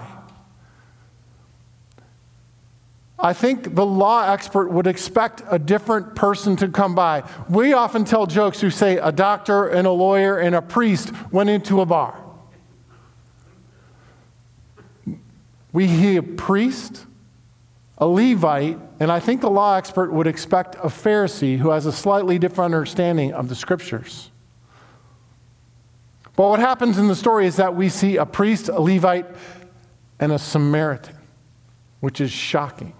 I 3.24 3.34
think 3.34 3.76
the 3.76 3.86
law 3.86 4.32
expert 4.32 4.70
would 4.70 4.88
expect 4.88 5.44
a 5.48 5.60
different 5.60 6.16
person 6.16 6.56
to 6.58 6.68
come 6.68 6.96
by. 6.96 7.24
We 7.50 7.74
often 7.74 8.04
tell 8.04 8.26
jokes 8.26 8.60
who 8.60 8.72
say 8.72 8.98
a 8.98 9.12
doctor 9.12 9.68
and 9.68 9.86
a 9.86 9.92
lawyer 9.92 10.38
and 10.38 10.56
a 10.56 10.62
priest 10.62 11.12
went 11.32 11.50
into 11.50 11.82
a 11.82 11.86
bar. 11.86 12.18
We 15.72 15.88
hear 15.88 16.20
a 16.20 16.24
priest, 16.24 17.06
a 18.00 18.08
Levite, 18.08 18.80
and 19.00 19.12
I 19.12 19.20
think 19.20 19.42
the 19.42 19.52
law 19.52 19.76
expert 19.76 20.12
would 20.12 20.28
expect 20.28 20.76
a 20.76 20.88
Pharisee 20.88 21.58
who 21.58 21.70
has 21.70 21.86
a 21.86 21.92
slightly 21.92 22.40
different 22.40 22.74
understanding 22.74 23.34
of 23.34 23.50
the 23.50 23.56
scriptures. 23.56 24.32
But 26.36 26.50
what 26.50 26.60
happens 26.60 26.98
in 26.98 27.08
the 27.08 27.16
story 27.16 27.46
is 27.46 27.58
that 27.58 27.76
we 27.76 27.88
see 27.88 28.18
a 28.18 28.26
priest, 28.26 28.68
a 28.68 28.82
Levite, 28.82 29.28
and 30.20 30.32
a 30.32 30.40
Samaritan, 30.40 31.16
which 32.00 32.20
is 32.20 32.32
shocking. 32.32 32.94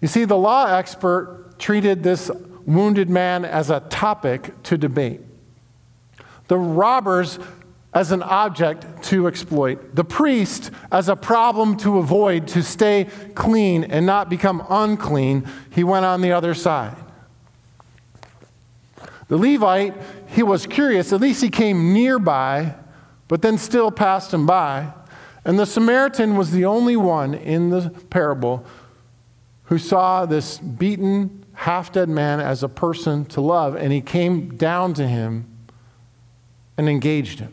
You 0.00 0.08
see, 0.08 0.24
the 0.24 0.36
law 0.36 0.66
expert 0.66 1.58
treated 1.58 2.02
this 2.02 2.30
wounded 2.64 3.08
man 3.08 3.44
as 3.44 3.70
a 3.70 3.80
topic 3.80 4.62
to 4.64 4.76
debate. 4.76 5.20
The 6.48 6.58
robbers 6.58 7.38
as 7.94 8.12
an 8.12 8.22
object 8.22 9.04
to 9.04 9.26
exploit. 9.26 9.94
The 9.94 10.04
priest 10.04 10.70
as 10.92 11.08
a 11.08 11.16
problem 11.16 11.78
to 11.78 11.96
avoid, 11.98 12.46
to 12.48 12.62
stay 12.62 13.06
clean 13.34 13.84
and 13.84 14.04
not 14.04 14.28
become 14.28 14.62
unclean. 14.68 15.48
He 15.70 15.82
went 15.82 16.04
on 16.04 16.20
the 16.20 16.32
other 16.32 16.52
side. 16.52 16.94
The 19.28 19.38
Levite, 19.38 19.94
he 20.26 20.42
was 20.42 20.66
curious. 20.66 21.12
At 21.12 21.22
least 21.22 21.42
he 21.42 21.48
came 21.48 21.94
nearby, 21.94 22.74
but 23.28 23.40
then 23.40 23.56
still 23.56 23.90
passed 23.90 24.32
him 24.32 24.44
by. 24.44 24.92
And 25.44 25.58
the 25.58 25.66
Samaritan 25.66 26.36
was 26.36 26.50
the 26.50 26.66
only 26.66 26.96
one 26.96 27.32
in 27.32 27.70
the 27.70 27.90
parable 28.10 28.66
who 29.66 29.78
saw 29.78 30.26
this 30.26 30.58
beaten, 30.58 31.44
half 31.52 31.92
dead 31.92 32.08
man 32.08 32.40
as 32.40 32.62
a 32.62 32.68
person 32.68 33.24
to 33.26 33.40
love, 33.40 33.74
and 33.76 33.92
he 33.92 34.00
came 34.00 34.56
down 34.56 34.94
to 34.94 35.06
him 35.06 35.46
and 36.76 36.88
engaged 36.88 37.40
him. 37.40 37.52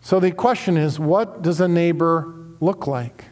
So 0.00 0.20
the 0.20 0.30
question 0.30 0.76
is 0.76 0.98
what 0.98 1.42
does 1.42 1.60
a 1.60 1.68
neighbor 1.68 2.34
look 2.60 2.86
like? 2.86 3.26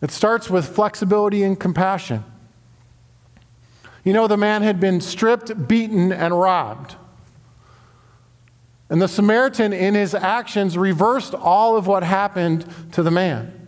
It 0.00 0.10
starts 0.10 0.48
with 0.48 0.68
flexibility 0.68 1.42
and 1.42 1.58
compassion. 1.58 2.24
You 4.04 4.12
know, 4.12 4.26
the 4.28 4.36
man 4.36 4.62
had 4.62 4.78
been 4.80 5.00
stripped, 5.00 5.66
beaten, 5.66 6.12
and 6.12 6.38
robbed. 6.38 6.96
And 8.90 9.00
the 9.00 9.08
Samaritan, 9.08 9.72
in 9.72 9.94
his 9.94 10.14
actions, 10.14 10.76
reversed 10.76 11.34
all 11.34 11.76
of 11.76 11.86
what 11.86 12.02
happened 12.02 12.66
to 12.92 13.02
the 13.02 13.10
man. 13.10 13.64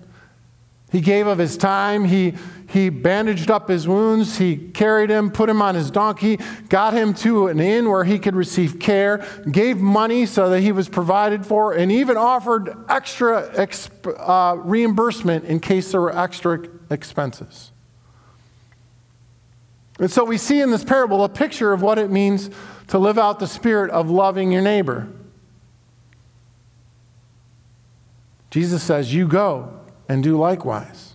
He 0.93 1.01
gave 1.01 1.27
of 1.27 1.39
his 1.39 1.57
time. 1.57 2.05
He, 2.05 2.35
he 2.69 2.91
bandaged 2.91 3.51
up 3.51 3.69
his 3.69 3.89
wounds. 3.89 4.39
He 4.39 4.57
carried 4.57 5.11
him, 5.11 5.31
put 5.31 5.49
him 5.49 5.61
on 5.63 5.75
his 5.75 5.91
donkey, 5.91 6.39
got 6.69 6.93
him 6.93 7.15
to 7.15 7.49
an 7.49 7.61
inn 7.61 7.89
where 7.89 8.05
he 8.05 8.19
could 8.19 8.37
receive 8.37 8.79
care, 8.79 9.27
gave 9.51 9.79
money 9.79 10.27
so 10.27 10.51
that 10.51 10.61
he 10.61 10.73
was 10.73 10.89
provided 10.89 11.45
for, 11.45 11.73
and 11.73 11.91
even 11.91 12.17
offered 12.17 12.77
extra 12.89 13.51
exp- 13.57 14.15
uh, 14.19 14.57
reimbursement 14.59 15.45
in 15.45 15.61
case 15.61 15.93
there 15.93 16.01
were 16.01 16.17
extra 16.17 16.67
expenses. 16.91 17.73
And 19.99 20.11
so 20.11 20.25
we 20.25 20.37
see 20.37 20.61
in 20.61 20.71
this 20.71 20.85
parable 20.85 21.25
a 21.25 21.29
picture 21.29 21.73
of 21.73 21.83
what 21.83 21.99
it 21.99 22.11
means 22.11 22.51
to 22.89 22.99
live 22.99 23.19
out 23.19 23.39
the 23.39 23.47
spirit 23.47 23.91
of 23.91 24.11
loving 24.11 24.53
your 24.53 24.63
neighbor. 24.63 25.09
Jesus 28.51 28.83
says, 28.83 29.13
You 29.13 29.27
go 29.27 29.81
and 30.09 30.23
do 30.23 30.39
likewise. 30.39 31.15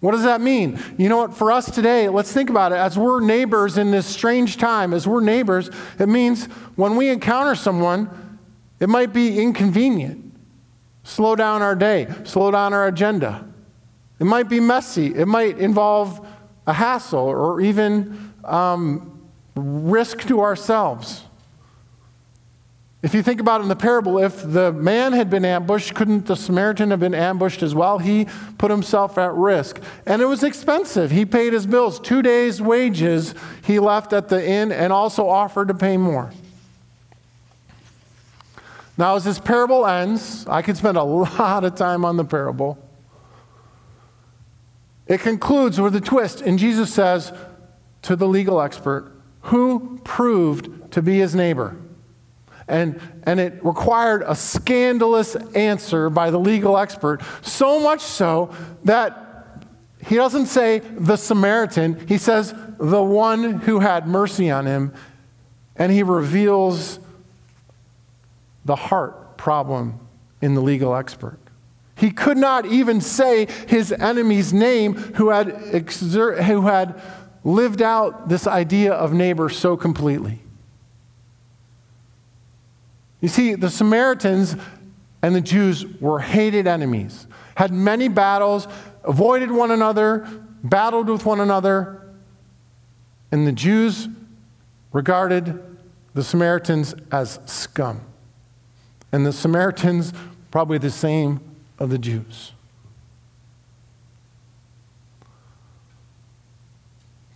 What 0.00 0.12
does 0.12 0.24
that 0.24 0.40
mean? 0.40 0.78
You 0.98 1.08
know 1.08 1.16
what? 1.16 1.34
For 1.34 1.50
us 1.50 1.70
today, 1.70 2.08
let's 2.08 2.32
think 2.32 2.50
about 2.50 2.72
it. 2.72 2.76
As 2.76 2.98
we're 2.98 3.20
neighbors 3.20 3.78
in 3.78 3.90
this 3.90 4.06
strange 4.06 4.56
time, 4.58 4.92
as 4.92 5.08
we're 5.08 5.22
neighbors, 5.22 5.70
it 5.98 6.08
means 6.08 6.44
when 6.76 6.96
we 6.96 7.08
encounter 7.08 7.54
someone, 7.54 8.38
it 8.78 8.88
might 8.88 9.12
be 9.12 9.40
inconvenient. 9.40 10.34
Slow 11.02 11.34
down 11.34 11.62
our 11.62 11.74
day, 11.74 12.08
slow 12.24 12.50
down 12.50 12.74
our 12.74 12.86
agenda. 12.86 13.46
It 14.20 14.24
might 14.24 14.48
be 14.48 14.60
messy, 14.60 15.14
it 15.14 15.26
might 15.26 15.58
involve 15.58 16.26
a 16.66 16.72
hassle 16.72 17.20
or 17.20 17.60
even 17.60 18.34
um, 18.44 19.15
risk 19.56 20.20
to 20.28 20.40
ourselves. 20.40 21.22
If 23.02 23.14
you 23.14 23.22
think 23.22 23.40
about 23.40 23.60
it 23.60 23.64
in 23.64 23.68
the 23.68 23.76
parable, 23.76 24.18
if 24.18 24.42
the 24.42 24.72
man 24.72 25.12
had 25.12 25.30
been 25.30 25.44
ambushed, 25.44 25.94
couldn't 25.94 26.26
the 26.26 26.34
Samaritan 26.34 26.90
have 26.90 27.00
been 27.00 27.14
ambushed 27.14 27.62
as 27.62 27.74
well? 27.74 27.98
He 27.98 28.26
put 28.58 28.70
himself 28.70 29.16
at 29.16 29.32
risk. 29.34 29.80
And 30.06 30.20
it 30.20 30.24
was 30.24 30.42
expensive. 30.42 31.10
He 31.10 31.24
paid 31.24 31.52
his 31.52 31.66
bills. 31.66 32.00
Two 32.00 32.20
days' 32.20 32.60
wages 32.60 33.34
he 33.62 33.78
left 33.78 34.12
at 34.12 34.28
the 34.28 34.44
inn 34.44 34.72
and 34.72 34.92
also 34.92 35.28
offered 35.28 35.68
to 35.68 35.74
pay 35.74 35.96
more. 35.96 36.32
Now, 38.98 39.14
as 39.14 39.24
this 39.24 39.38
parable 39.38 39.86
ends, 39.86 40.46
I 40.48 40.62
could 40.62 40.76
spend 40.76 40.96
a 40.96 41.04
lot 41.04 41.64
of 41.64 41.74
time 41.74 42.04
on 42.04 42.16
the 42.16 42.24
parable. 42.24 42.78
It 45.06 45.20
concludes 45.20 45.80
with 45.80 45.94
a 45.94 46.00
twist, 46.00 46.40
and 46.40 46.58
Jesus 46.58 46.92
says 46.92 47.32
to 48.02 48.16
the 48.16 48.26
legal 48.26 48.60
expert, 48.60 49.12
Who 49.46 50.00
proved 50.04 50.92
to 50.92 51.02
be 51.02 51.18
his 51.18 51.34
neighbor? 51.34 51.76
And, 52.68 53.00
and 53.22 53.38
it 53.38 53.64
required 53.64 54.24
a 54.26 54.34
scandalous 54.34 55.36
answer 55.54 56.10
by 56.10 56.30
the 56.30 56.38
legal 56.38 56.76
expert, 56.76 57.22
so 57.42 57.78
much 57.78 58.00
so 58.00 58.52
that 58.84 59.64
he 60.04 60.16
doesn't 60.16 60.46
say 60.46 60.80
the 60.80 61.16
Samaritan, 61.16 62.06
he 62.08 62.18
says 62.18 62.54
the 62.78 63.02
one 63.02 63.60
who 63.60 63.80
had 63.80 64.06
mercy 64.06 64.50
on 64.50 64.66
him, 64.66 64.92
and 65.76 65.92
he 65.92 66.02
reveals 66.02 66.98
the 68.64 68.76
heart 68.76 69.36
problem 69.36 70.00
in 70.40 70.54
the 70.54 70.60
legal 70.60 70.94
expert. 70.94 71.38
He 71.96 72.10
could 72.10 72.36
not 72.36 72.66
even 72.66 73.00
say 73.00 73.46
his 73.68 73.90
enemy's 73.90 74.52
name 74.52 74.94
who 74.94 75.30
had, 75.30 75.48
exer- 75.48 76.42
who 76.42 76.62
had 76.62 77.00
lived 77.46 77.80
out 77.80 78.28
this 78.28 78.48
idea 78.48 78.92
of 78.92 79.12
neighbor 79.12 79.48
so 79.48 79.76
completely. 79.76 80.40
You 83.20 83.28
see, 83.28 83.54
the 83.54 83.70
Samaritans 83.70 84.56
and 85.22 85.32
the 85.32 85.40
Jews 85.40 85.86
were 86.00 86.18
hated 86.18 86.66
enemies, 86.66 87.28
had 87.54 87.72
many 87.72 88.08
battles, 88.08 88.66
avoided 89.04 89.52
one 89.52 89.70
another, 89.70 90.28
battled 90.64 91.08
with 91.08 91.24
one 91.24 91.38
another, 91.38 92.02
and 93.30 93.46
the 93.46 93.52
Jews 93.52 94.08
regarded 94.92 95.62
the 96.14 96.24
Samaritans 96.24 96.96
as 97.12 97.38
scum. 97.46 98.00
And 99.12 99.24
the 99.24 99.32
Samaritans, 99.32 100.12
probably 100.50 100.78
the 100.78 100.90
same 100.90 101.40
of 101.78 101.90
the 101.90 101.98
Jews. 101.98 102.52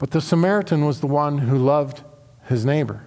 But 0.00 0.12
the 0.12 0.20
Samaritan 0.22 0.86
was 0.86 1.00
the 1.00 1.06
one 1.06 1.38
who 1.38 1.58
loved 1.58 2.02
his 2.46 2.64
neighbor. 2.64 3.04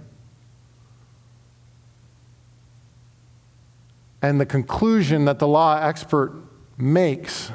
And 4.21 4.39
the 4.39 4.45
conclusion 4.45 5.25
that 5.25 5.39
the 5.39 5.47
law 5.47 5.75
expert 5.81 6.33
makes 6.77 7.51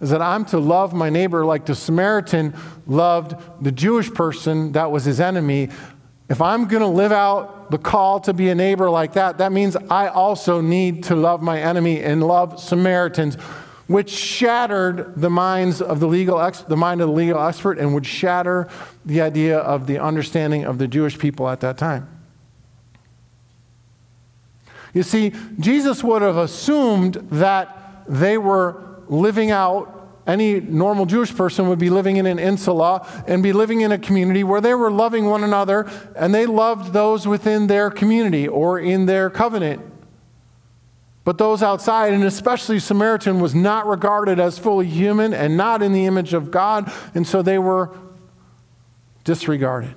is 0.00 0.10
that 0.10 0.20
I'm 0.20 0.44
to 0.46 0.58
love 0.58 0.92
my 0.92 1.08
neighbor 1.08 1.46
like 1.46 1.66
the 1.66 1.74
Samaritan 1.74 2.52
loved 2.86 3.34
the 3.64 3.72
Jewish 3.72 4.12
person 4.12 4.72
that 4.72 4.90
was 4.90 5.04
his 5.04 5.20
enemy. 5.20 5.70
If 6.28 6.42
I'm 6.42 6.66
going 6.66 6.82
to 6.82 6.88
live 6.88 7.12
out 7.12 7.70
the 7.70 7.78
call 7.78 8.18
to 8.20 8.34
be 8.34 8.50
a 8.50 8.56
neighbor 8.56 8.90
like 8.90 9.12
that, 9.12 9.38
that 9.38 9.52
means 9.52 9.76
I 9.76 10.08
also 10.08 10.60
need 10.60 11.04
to 11.04 11.14
love 11.14 11.42
my 11.42 11.60
enemy 11.60 12.02
and 12.02 12.26
love 12.26 12.60
Samaritans, 12.60 13.38
which 13.86 14.10
shattered 14.10 15.14
the 15.16 15.30
minds 15.30 15.80
of 15.80 16.00
the 16.00 16.08
legal 16.08 16.40
ex- 16.40 16.62
the 16.62 16.76
mind 16.76 17.00
of 17.00 17.08
the 17.08 17.14
legal 17.14 17.40
expert 17.40 17.78
and 17.78 17.94
would 17.94 18.06
shatter 18.06 18.68
the 19.04 19.20
idea 19.20 19.58
of 19.58 19.86
the 19.86 19.98
understanding 19.98 20.64
of 20.64 20.78
the 20.78 20.88
Jewish 20.88 21.18
people 21.18 21.48
at 21.48 21.60
that 21.60 21.78
time. 21.78 22.08
You 24.92 25.02
see, 25.02 25.32
Jesus 25.60 26.02
would 26.02 26.22
have 26.22 26.36
assumed 26.36 27.14
that 27.30 28.04
they 28.08 28.38
were 28.38 29.02
living 29.08 29.50
out 29.50 29.92
any 30.26 30.58
normal 30.60 31.06
Jewish 31.06 31.34
person 31.34 31.68
would 31.68 31.78
be 31.78 31.90
living 31.90 32.16
in 32.16 32.26
an 32.26 32.38
insula 32.38 33.06
and 33.28 33.42
be 33.42 33.52
living 33.52 33.82
in 33.82 33.92
a 33.92 33.98
community 33.98 34.42
where 34.42 34.60
they 34.60 34.74
were 34.74 34.90
loving 34.90 35.26
one 35.26 35.44
another 35.44 35.88
and 36.16 36.34
they 36.34 36.46
loved 36.46 36.92
those 36.92 37.28
within 37.28 37.68
their 37.68 37.90
community 37.90 38.48
or 38.48 38.78
in 38.78 39.06
their 39.06 39.30
covenant. 39.30 39.82
But 41.26 41.38
those 41.38 41.60
outside, 41.60 42.12
and 42.12 42.22
especially 42.22 42.78
Samaritan, 42.78 43.40
was 43.40 43.52
not 43.52 43.88
regarded 43.88 44.38
as 44.38 44.60
fully 44.60 44.86
human 44.86 45.34
and 45.34 45.56
not 45.56 45.82
in 45.82 45.92
the 45.92 46.06
image 46.06 46.34
of 46.34 46.52
God, 46.52 46.88
and 47.16 47.26
so 47.26 47.42
they 47.42 47.58
were 47.58 47.98
disregarded. 49.24 49.92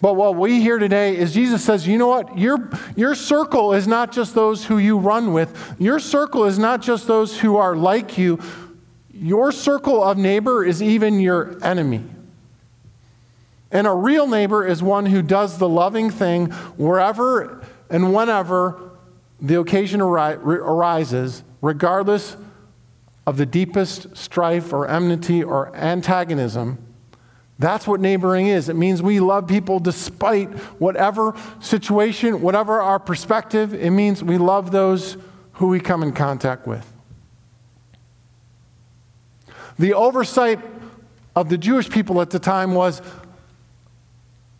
But 0.00 0.16
what 0.16 0.34
we 0.34 0.62
hear 0.62 0.78
today 0.78 1.14
is 1.14 1.34
Jesus 1.34 1.62
says, 1.62 1.86
you 1.86 1.98
know 1.98 2.06
what? 2.06 2.38
Your, 2.38 2.70
your 2.96 3.14
circle 3.14 3.74
is 3.74 3.86
not 3.86 4.10
just 4.10 4.34
those 4.34 4.64
who 4.64 4.78
you 4.78 4.96
run 4.96 5.34
with, 5.34 5.76
your 5.78 5.98
circle 5.98 6.46
is 6.46 6.58
not 6.58 6.80
just 6.80 7.06
those 7.06 7.38
who 7.38 7.58
are 7.58 7.76
like 7.76 8.16
you. 8.16 8.40
Your 9.12 9.52
circle 9.52 10.02
of 10.02 10.16
neighbor 10.16 10.64
is 10.64 10.82
even 10.82 11.20
your 11.20 11.62
enemy. 11.62 12.02
And 13.70 13.86
a 13.86 13.92
real 13.92 14.26
neighbor 14.26 14.66
is 14.66 14.82
one 14.82 15.04
who 15.04 15.20
does 15.20 15.58
the 15.58 15.68
loving 15.68 16.08
thing 16.08 16.46
wherever 16.78 17.62
and 17.90 18.14
whenever 18.14 18.87
the 19.40 19.58
occasion 19.60 20.00
arises, 20.00 21.44
regardless 21.60 22.36
of 23.26 23.36
the 23.36 23.46
deepest 23.46 24.16
strife 24.16 24.72
or 24.72 24.88
enmity 24.88 25.42
or 25.42 25.74
antagonism 25.76 26.78
that's 27.58 27.88
what 27.88 28.00
neighboring 28.00 28.46
is. 28.46 28.68
It 28.68 28.76
means 28.76 29.02
we 29.02 29.18
love 29.18 29.48
people 29.48 29.80
despite 29.80 30.48
whatever 30.80 31.34
situation, 31.60 32.40
whatever 32.40 32.80
our 32.80 33.00
perspective. 33.00 33.74
It 33.74 33.90
means 33.90 34.22
we 34.22 34.38
love 34.38 34.70
those 34.70 35.16
who 35.54 35.66
we 35.66 35.80
come 35.80 36.04
in 36.04 36.12
contact 36.12 36.68
with. 36.68 36.92
The 39.76 39.94
oversight 39.94 40.60
of 41.34 41.48
the 41.48 41.58
Jewish 41.58 41.90
people 41.90 42.20
at 42.20 42.30
the 42.30 42.38
time 42.38 42.74
was 42.74 43.02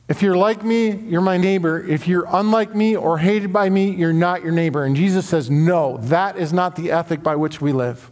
if 0.08 0.22
you're 0.22 0.36
like 0.36 0.64
me, 0.64 0.90
you're 0.90 1.20
my 1.20 1.36
neighbor. 1.36 1.80
If 1.86 2.08
you're 2.08 2.26
unlike 2.30 2.74
me 2.74 2.96
or 2.96 3.18
hated 3.18 3.52
by 3.52 3.68
me, 3.68 3.90
you're 3.90 4.12
not 4.12 4.42
your 4.42 4.52
neighbor. 4.52 4.84
And 4.84 4.96
Jesus 4.96 5.28
says, 5.28 5.50
no, 5.50 5.98
that 5.98 6.38
is 6.38 6.52
not 6.52 6.76
the 6.76 6.90
ethic 6.90 7.22
by 7.22 7.36
which 7.36 7.60
we 7.60 7.72
live. 7.72 8.10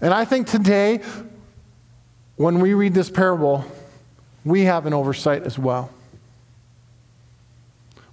And 0.00 0.12
I 0.12 0.24
think 0.24 0.48
today 0.48 1.02
when 2.36 2.58
we 2.58 2.74
read 2.74 2.94
this 2.94 3.10
parable, 3.10 3.64
we 4.44 4.62
have 4.62 4.86
an 4.86 4.94
oversight 4.94 5.44
as 5.44 5.58
well. 5.58 5.90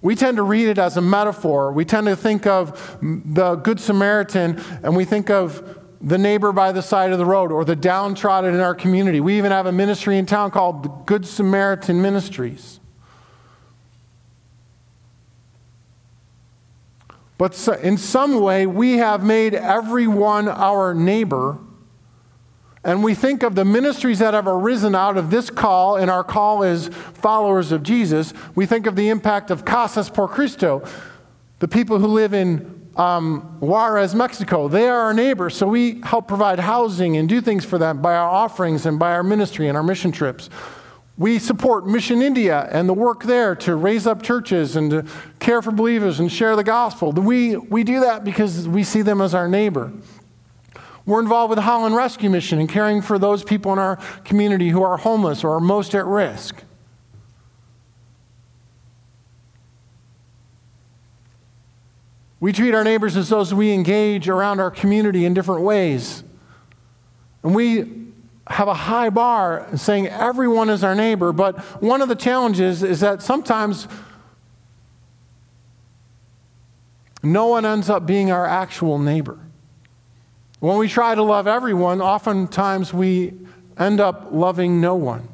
We 0.00 0.14
tend 0.14 0.36
to 0.36 0.42
read 0.42 0.68
it 0.68 0.78
as 0.78 0.96
a 0.96 1.00
metaphor. 1.00 1.72
We 1.72 1.84
tend 1.84 2.06
to 2.06 2.14
think 2.14 2.46
of 2.46 2.98
the 3.00 3.56
Good 3.56 3.80
Samaritan 3.80 4.62
and 4.82 4.94
we 4.94 5.04
think 5.04 5.28
of 5.28 5.77
the 6.00 6.18
neighbor 6.18 6.52
by 6.52 6.72
the 6.72 6.82
side 6.82 7.12
of 7.12 7.18
the 7.18 7.26
road 7.26 7.50
or 7.50 7.64
the 7.64 7.76
downtrodden 7.76 8.54
in 8.54 8.60
our 8.60 8.74
community. 8.74 9.20
We 9.20 9.36
even 9.38 9.50
have 9.50 9.66
a 9.66 9.72
ministry 9.72 10.18
in 10.18 10.26
town 10.26 10.50
called 10.50 10.82
the 10.82 10.88
Good 10.88 11.26
Samaritan 11.26 12.00
Ministries. 12.00 12.80
But 17.36 17.68
in 17.82 17.98
some 17.98 18.40
way, 18.40 18.66
we 18.66 18.98
have 18.98 19.22
made 19.24 19.54
everyone 19.54 20.48
our 20.48 20.94
neighbor 20.94 21.58
and 22.84 23.02
we 23.02 23.14
think 23.14 23.42
of 23.42 23.54
the 23.54 23.64
ministries 23.64 24.20
that 24.20 24.34
have 24.34 24.46
arisen 24.46 24.94
out 24.94 25.16
of 25.16 25.30
this 25.30 25.50
call, 25.50 25.96
and 25.96 26.10
our 26.10 26.22
call 26.24 26.62
is 26.62 26.88
followers 26.88 27.72
of 27.72 27.82
Jesus. 27.82 28.32
We 28.54 28.66
think 28.66 28.86
of 28.86 28.96
the 28.96 29.08
impact 29.08 29.50
of 29.50 29.64
Casas 29.64 30.08
por 30.08 30.28
Cristo, 30.28 30.82
the 31.58 31.68
people 31.68 31.98
who 31.98 32.06
live 32.06 32.32
in 32.32 32.77
um, 32.98 33.58
Juarez, 33.60 34.14
Mexico. 34.14 34.68
They 34.68 34.88
are 34.88 34.98
our 34.98 35.14
neighbors, 35.14 35.56
so 35.56 35.68
we 35.68 36.00
help 36.02 36.26
provide 36.26 36.58
housing 36.58 37.16
and 37.16 37.28
do 37.28 37.40
things 37.40 37.64
for 37.64 37.78
them 37.78 38.02
by 38.02 38.14
our 38.14 38.28
offerings 38.28 38.84
and 38.84 38.98
by 38.98 39.12
our 39.12 39.22
ministry 39.22 39.68
and 39.68 39.76
our 39.76 39.84
mission 39.84 40.10
trips. 40.10 40.50
We 41.16 41.38
support 41.38 41.86
Mission 41.86 42.22
India 42.22 42.68
and 42.70 42.88
the 42.88 42.94
work 42.94 43.24
there 43.24 43.56
to 43.56 43.74
raise 43.74 44.06
up 44.06 44.22
churches 44.22 44.76
and 44.76 44.90
to 44.90 45.06
care 45.40 45.62
for 45.62 45.72
believers 45.72 46.20
and 46.20 46.30
share 46.30 46.54
the 46.54 46.62
gospel. 46.64 47.12
We, 47.12 47.56
we 47.56 47.82
do 47.82 48.00
that 48.00 48.24
because 48.24 48.68
we 48.68 48.84
see 48.84 49.02
them 49.02 49.20
as 49.20 49.34
our 49.34 49.48
neighbor. 49.48 49.92
We're 51.06 51.20
involved 51.20 51.50
with 51.50 51.58
Holland 51.60 51.96
Rescue 51.96 52.30
Mission 52.30 52.60
and 52.60 52.68
caring 52.68 53.00
for 53.00 53.18
those 53.18 53.42
people 53.42 53.72
in 53.72 53.78
our 53.78 53.96
community 54.24 54.68
who 54.68 54.82
are 54.82 54.96
homeless 54.96 55.42
or 55.42 55.54
are 55.54 55.60
most 55.60 55.94
at 55.94 56.04
risk. 56.04 56.62
We 62.40 62.52
treat 62.52 62.74
our 62.74 62.84
neighbors 62.84 63.16
as 63.16 63.28
those 63.28 63.52
we 63.52 63.72
engage 63.72 64.28
around 64.28 64.60
our 64.60 64.70
community 64.70 65.24
in 65.24 65.34
different 65.34 65.62
ways. 65.62 66.22
And 67.42 67.54
we 67.54 68.08
have 68.46 68.68
a 68.68 68.74
high 68.74 69.10
bar 69.10 69.66
saying 69.76 70.06
everyone 70.06 70.70
is 70.70 70.82
our 70.84 70.94
neighbor, 70.94 71.32
but 71.32 71.58
one 71.82 72.00
of 72.00 72.08
the 72.08 72.14
challenges 72.14 72.82
is 72.82 73.00
that 73.00 73.22
sometimes 73.22 73.88
no 77.22 77.48
one 77.48 77.66
ends 77.66 77.90
up 77.90 78.06
being 78.06 78.30
our 78.30 78.46
actual 78.46 78.98
neighbor. 78.98 79.38
When 80.60 80.78
we 80.78 80.88
try 80.88 81.14
to 81.14 81.22
love 81.22 81.46
everyone, 81.46 82.00
oftentimes 82.00 82.92
we 82.92 83.34
end 83.76 84.00
up 84.00 84.28
loving 84.30 84.80
no 84.80 84.94
one. 84.94 85.28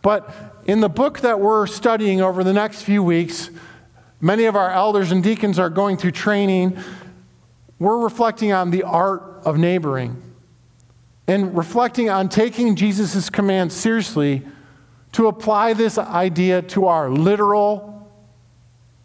But 0.00 0.34
in 0.64 0.80
the 0.80 0.88
book 0.88 1.20
that 1.20 1.38
we're 1.40 1.66
studying 1.66 2.20
over 2.20 2.42
the 2.42 2.52
next 2.52 2.82
few 2.82 3.02
weeks, 3.02 3.50
many 4.22 4.46
of 4.46 4.56
our 4.56 4.70
elders 4.70 5.12
and 5.12 5.22
deacons 5.22 5.58
are 5.58 5.68
going 5.68 5.98
through 5.98 6.12
training. 6.12 6.78
We're 7.78 7.98
reflecting 7.98 8.52
on 8.52 8.70
the 8.70 8.84
art 8.84 9.42
of 9.44 9.58
neighboring 9.58 10.22
and 11.28 11.54
reflecting 11.54 12.08
on 12.08 12.30
taking 12.30 12.74
Jesus' 12.76 13.28
command 13.28 13.72
seriously 13.72 14.42
to 15.12 15.26
apply 15.26 15.74
this 15.74 15.98
idea 15.98 16.62
to 16.62 16.86
our 16.86 17.10
literal, 17.10 18.10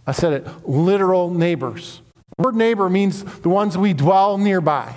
I 0.06 0.14
said 0.14 0.34
it, 0.34 0.68
literal 0.68 1.30
neighbors. 1.30 2.02
The 2.38 2.44
word 2.44 2.56
neighbor 2.56 2.90
means 2.90 3.24
the 3.24 3.50
ones 3.50 3.78
we 3.78 3.94
dwell 3.94 4.38
nearby. 4.38 4.96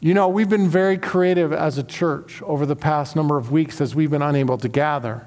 You 0.00 0.14
know, 0.14 0.28
we've 0.28 0.48
been 0.48 0.68
very 0.68 0.96
creative 0.96 1.52
as 1.52 1.76
a 1.76 1.82
church 1.82 2.40
over 2.42 2.64
the 2.64 2.76
past 2.76 3.16
number 3.16 3.36
of 3.36 3.50
weeks 3.50 3.80
as 3.80 3.96
we've 3.96 4.10
been 4.10 4.22
unable 4.22 4.56
to 4.58 4.68
gather. 4.68 5.26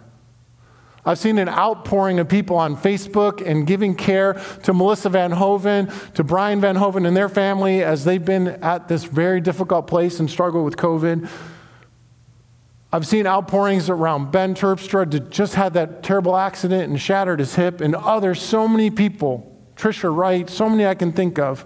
I've 1.03 1.17
seen 1.17 1.39
an 1.39 1.49
outpouring 1.49 2.19
of 2.19 2.29
people 2.29 2.55
on 2.55 2.77
Facebook 2.77 3.45
and 3.45 3.67
giving 3.67 3.95
care 3.95 4.41
to 4.63 4.73
Melissa 4.73 5.09
Van 5.09 5.31
Hoven, 5.31 5.91
to 6.13 6.23
Brian 6.23 6.61
Van 6.61 6.75
Hoven 6.75 7.05
and 7.05 7.17
their 7.17 7.27
family 7.27 7.83
as 7.83 8.05
they've 8.05 8.23
been 8.23 8.47
at 8.47 8.87
this 8.87 9.03
very 9.03 9.41
difficult 9.41 9.87
place 9.87 10.19
and 10.19 10.29
struggle 10.29 10.63
with 10.63 10.77
COVID. 10.77 11.27
I've 12.93 13.07
seen 13.07 13.25
outpourings 13.25 13.89
around 13.89 14.31
Ben 14.31 14.53
Terpstra 14.53 15.29
just 15.29 15.55
had 15.55 15.73
that 15.73 16.03
terrible 16.03 16.37
accident 16.37 16.89
and 16.89 17.01
shattered 17.01 17.39
his 17.39 17.55
hip, 17.55 17.81
and 17.81 17.95
others, 17.95 18.41
so 18.41 18.67
many 18.67 18.89
people, 18.89 19.59
Trisha 19.75 20.15
Wright, 20.15 20.49
so 20.49 20.69
many 20.69 20.85
I 20.85 20.93
can 20.93 21.11
think 21.11 21.39
of, 21.39 21.65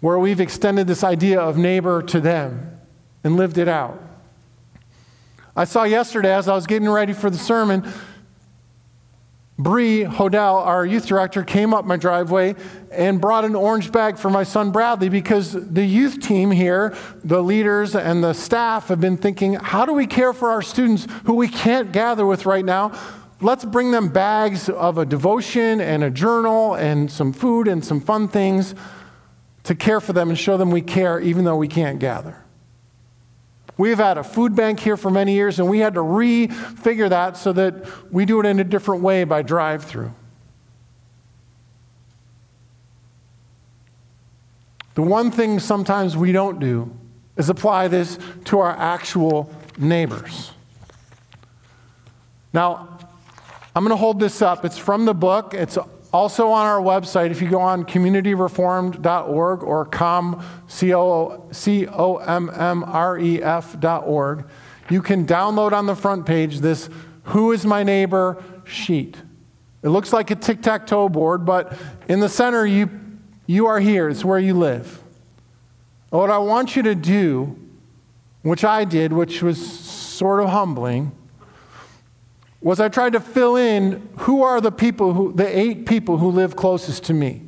where 0.00 0.18
we've 0.18 0.40
extended 0.40 0.86
this 0.86 1.02
idea 1.02 1.40
of 1.40 1.56
neighbor 1.56 2.02
to 2.02 2.20
them. 2.20 2.72
and 3.24 3.36
lived 3.36 3.58
it 3.58 3.66
out. 3.66 4.00
I 5.56 5.64
saw 5.64 5.82
yesterday 5.82 6.32
as 6.32 6.46
I 6.46 6.54
was 6.54 6.64
getting 6.64 6.88
ready 6.88 7.12
for 7.12 7.28
the 7.28 7.38
sermon, 7.38 7.92
Bree 9.58 10.04
Hodell, 10.04 10.64
our 10.64 10.84
youth 10.84 11.06
director, 11.06 11.42
came 11.42 11.72
up 11.72 11.86
my 11.86 11.96
driveway 11.96 12.54
and 12.92 13.20
brought 13.20 13.44
an 13.44 13.56
orange 13.56 13.90
bag 13.90 14.18
for 14.18 14.30
my 14.30 14.44
son 14.44 14.70
Bradley 14.70 15.08
because 15.08 15.52
the 15.54 15.84
youth 15.84 16.20
team 16.20 16.50
here, 16.50 16.94
the 17.24 17.42
leaders 17.42 17.96
and 17.96 18.22
the 18.22 18.34
staff, 18.34 18.88
have 18.88 19.00
been 19.00 19.16
thinking, 19.16 19.54
how 19.54 19.86
do 19.86 19.92
we 19.94 20.06
care 20.06 20.32
for 20.32 20.50
our 20.50 20.62
students 20.62 21.08
who 21.24 21.34
we 21.34 21.48
can't 21.48 21.90
gather 21.90 22.26
with 22.26 22.44
right 22.44 22.64
now? 22.64 22.92
Let's 23.40 23.64
bring 23.64 23.90
them 23.90 24.08
bags 24.08 24.68
of 24.68 24.98
a 24.98 25.06
devotion 25.06 25.80
and 25.80 26.04
a 26.04 26.10
journal 26.10 26.74
and 26.74 27.10
some 27.10 27.32
food 27.32 27.66
and 27.66 27.84
some 27.84 28.00
fun 28.00 28.28
things 28.28 28.74
to 29.66 29.74
care 29.74 30.00
for 30.00 30.12
them 30.12 30.28
and 30.28 30.38
show 30.38 30.56
them 30.56 30.70
we 30.70 30.80
care 30.80 31.20
even 31.20 31.44
though 31.44 31.56
we 31.56 31.68
can't 31.68 31.98
gather. 31.98 32.42
We've 33.76 33.98
had 33.98 34.16
a 34.16 34.24
food 34.24 34.56
bank 34.56 34.80
here 34.80 34.96
for 34.96 35.10
many 35.10 35.34
years, 35.34 35.58
and 35.58 35.68
we 35.68 35.80
had 35.80 35.94
to 35.94 36.00
refigure 36.00 37.10
that 37.10 37.36
so 37.36 37.52
that 37.52 38.10
we 38.10 38.24
do 38.24 38.40
it 38.40 38.46
in 38.46 38.58
a 38.58 38.64
different 38.64 39.02
way 39.02 39.24
by 39.24 39.42
drive 39.42 39.84
through. 39.84 40.14
The 44.94 45.02
one 45.02 45.30
thing 45.30 45.58
sometimes 45.58 46.16
we 46.16 46.32
don't 46.32 46.58
do 46.58 46.96
is 47.36 47.50
apply 47.50 47.88
this 47.88 48.18
to 48.46 48.60
our 48.60 48.70
actual 48.70 49.52
neighbors. 49.76 50.52
Now, 52.54 52.98
I'm 53.74 53.84
going 53.84 53.90
to 53.90 53.96
hold 53.96 54.20
this 54.20 54.40
up. 54.40 54.64
It's 54.64 54.78
from 54.78 55.04
the 55.04 55.12
book. 55.12 55.52
It's 55.52 55.76
also 56.16 56.48
on 56.48 56.64
our 56.64 56.80
website, 56.80 57.30
if 57.30 57.42
you 57.42 57.48
go 57.50 57.60
on 57.60 57.84
communityreformed.org 57.84 59.62
or 59.62 59.84
com, 59.84 60.42
C-O-M-M-R-E-F.org, 60.66 61.64
you 64.88 65.02
can 65.02 65.26
download 65.26 65.72
on 65.72 65.84
the 65.84 65.94
front 65.94 66.24
page 66.24 66.60
this 66.60 66.88
Who 67.24 67.52
is 67.52 67.66
My 67.66 67.82
Neighbor 67.82 68.42
sheet. 68.64 69.18
It 69.82 69.90
looks 69.90 70.14
like 70.14 70.30
a 70.30 70.36
tic-tac-toe 70.36 71.10
board, 71.10 71.44
but 71.44 71.76
in 72.08 72.20
the 72.20 72.30
center, 72.30 72.64
you, 72.64 72.88
you 73.46 73.66
are 73.66 73.78
here. 73.78 74.08
It's 74.08 74.24
where 74.24 74.38
you 74.38 74.54
live. 74.54 75.02
What 76.08 76.30
I 76.30 76.38
want 76.38 76.76
you 76.76 76.82
to 76.84 76.94
do, 76.94 77.58
which 78.40 78.64
I 78.64 78.86
did, 78.86 79.12
which 79.12 79.42
was 79.42 79.58
sort 79.70 80.40
of 80.40 80.48
humbling, 80.48 81.12
was 82.66 82.80
I 82.80 82.88
tried 82.88 83.12
to 83.12 83.20
fill 83.20 83.54
in 83.54 84.08
who 84.16 84.42
are 84.42 84.60
the 84.60 84.72
people 84.72 85.12
who, 85.12 85.32
the 85.32 85.46
eight 85.46 85.86
people 85.86 86.18
who 86.18 86.32
live 86.32 86.56
closest 86.56 87.04
to 87.04 87.14
me. 87.14 87.42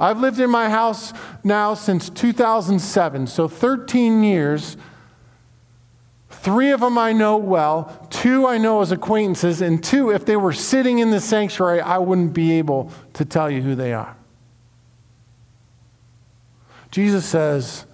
I've 0.00 0.20
lived 0.20 0.40
in 0.40 0.48
my 0.48 0.70
house 0.70 1.12
now 1.44 1.74
since 1.74 2.08
2007, 2.08 3.26
so 3.26 3.46
13 3.46 4.24
years. 4.24 4.78
Three 6.30 6.70
of 6.70 6.80
them 6.80 6.96
I 6.96 7.12
know 7.12 7.36
well, 7.36 8.08
two 8.08 8.46
I 8.46 8.56
know 8.56 8.80
as 8.80 8.90
acquaintances, 8.90 9.60
and 9.60 9.84
two, 9.84 10.10
if 10.10 10.24
they 10.24 10.36
were 10.36 10.54
sitting 10.54 10.98
in 10.98 11.10
the 11.10 11.20
sanctuary, 11.20 11.82
I 11.82 11.98
wouldn't 11.98 12.32
be 12.32 12.52
able 12.52 12.90
to 13.12 13.26
tell 13.26 13.50
you 13.50 13.60
who 13.60 13.74
they 13.74 13.92
are. 13.92 14.16
Jesus 16.90 17.26
says, 17.26 17.84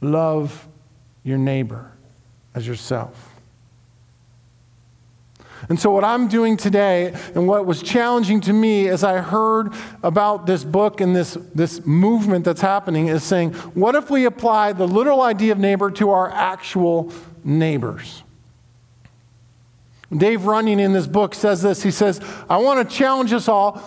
Love 0.00 0.68
your 1.24 1.38
neighbor 1.38 1.90
as 2.54 2.68
yourself. 2.68 3.29
And 5.68 5.78
so, 5.78 5.90
what 5.90 6.04
I'm 6.04 6.28
doing 6.28 6.56
today, 6.56 7.14
and 7.34 7.46
what 7.46 7.66
was 7.66 7.82
challenging 7.82 8.40
to 8.42 8.52
me 8.52 8.88
as 8.88 9.04
I 9.04 9.18
heard 9.18 9.72
about 10.02 10.46
this 10.46 10.64
book 10.64 11.00
and 11.00 11.14
this, 11.14 11.34
this 11.54 11.84
movement 11.84 12.44
that's 12.44 12.60
happening, 12.60 13.08
is 13.08 13.22
saying, 13.22 13.52
what 13.74 13.94
if 13.94 14.10
we 14.10 14.24
apply 14.24 14.72
the 14.72 14.86
literal 14.86 15.20
idea 15.22 15.52
of 15.52 15.58
neighbor 15.58 15.90
to 15.92 16.10
our 16.10 16.30
actual 16.30 17.12
neighbors? 17.44 18.22
Dave 20.16 20.44
Runyon 20.44 20.80
in 20.80 20.92
this 20.92 21.06
book 21.06 21.34
says 21.34 21.62
this. 21.62 21.82
He 21.82 21.90
says, 21.90 22.20
I 22.48 22.56
want 22.56 22.88
to 22.88 22.96
challenge 22.96 23.32
us 23.32 23.46
all. 23.46 23.82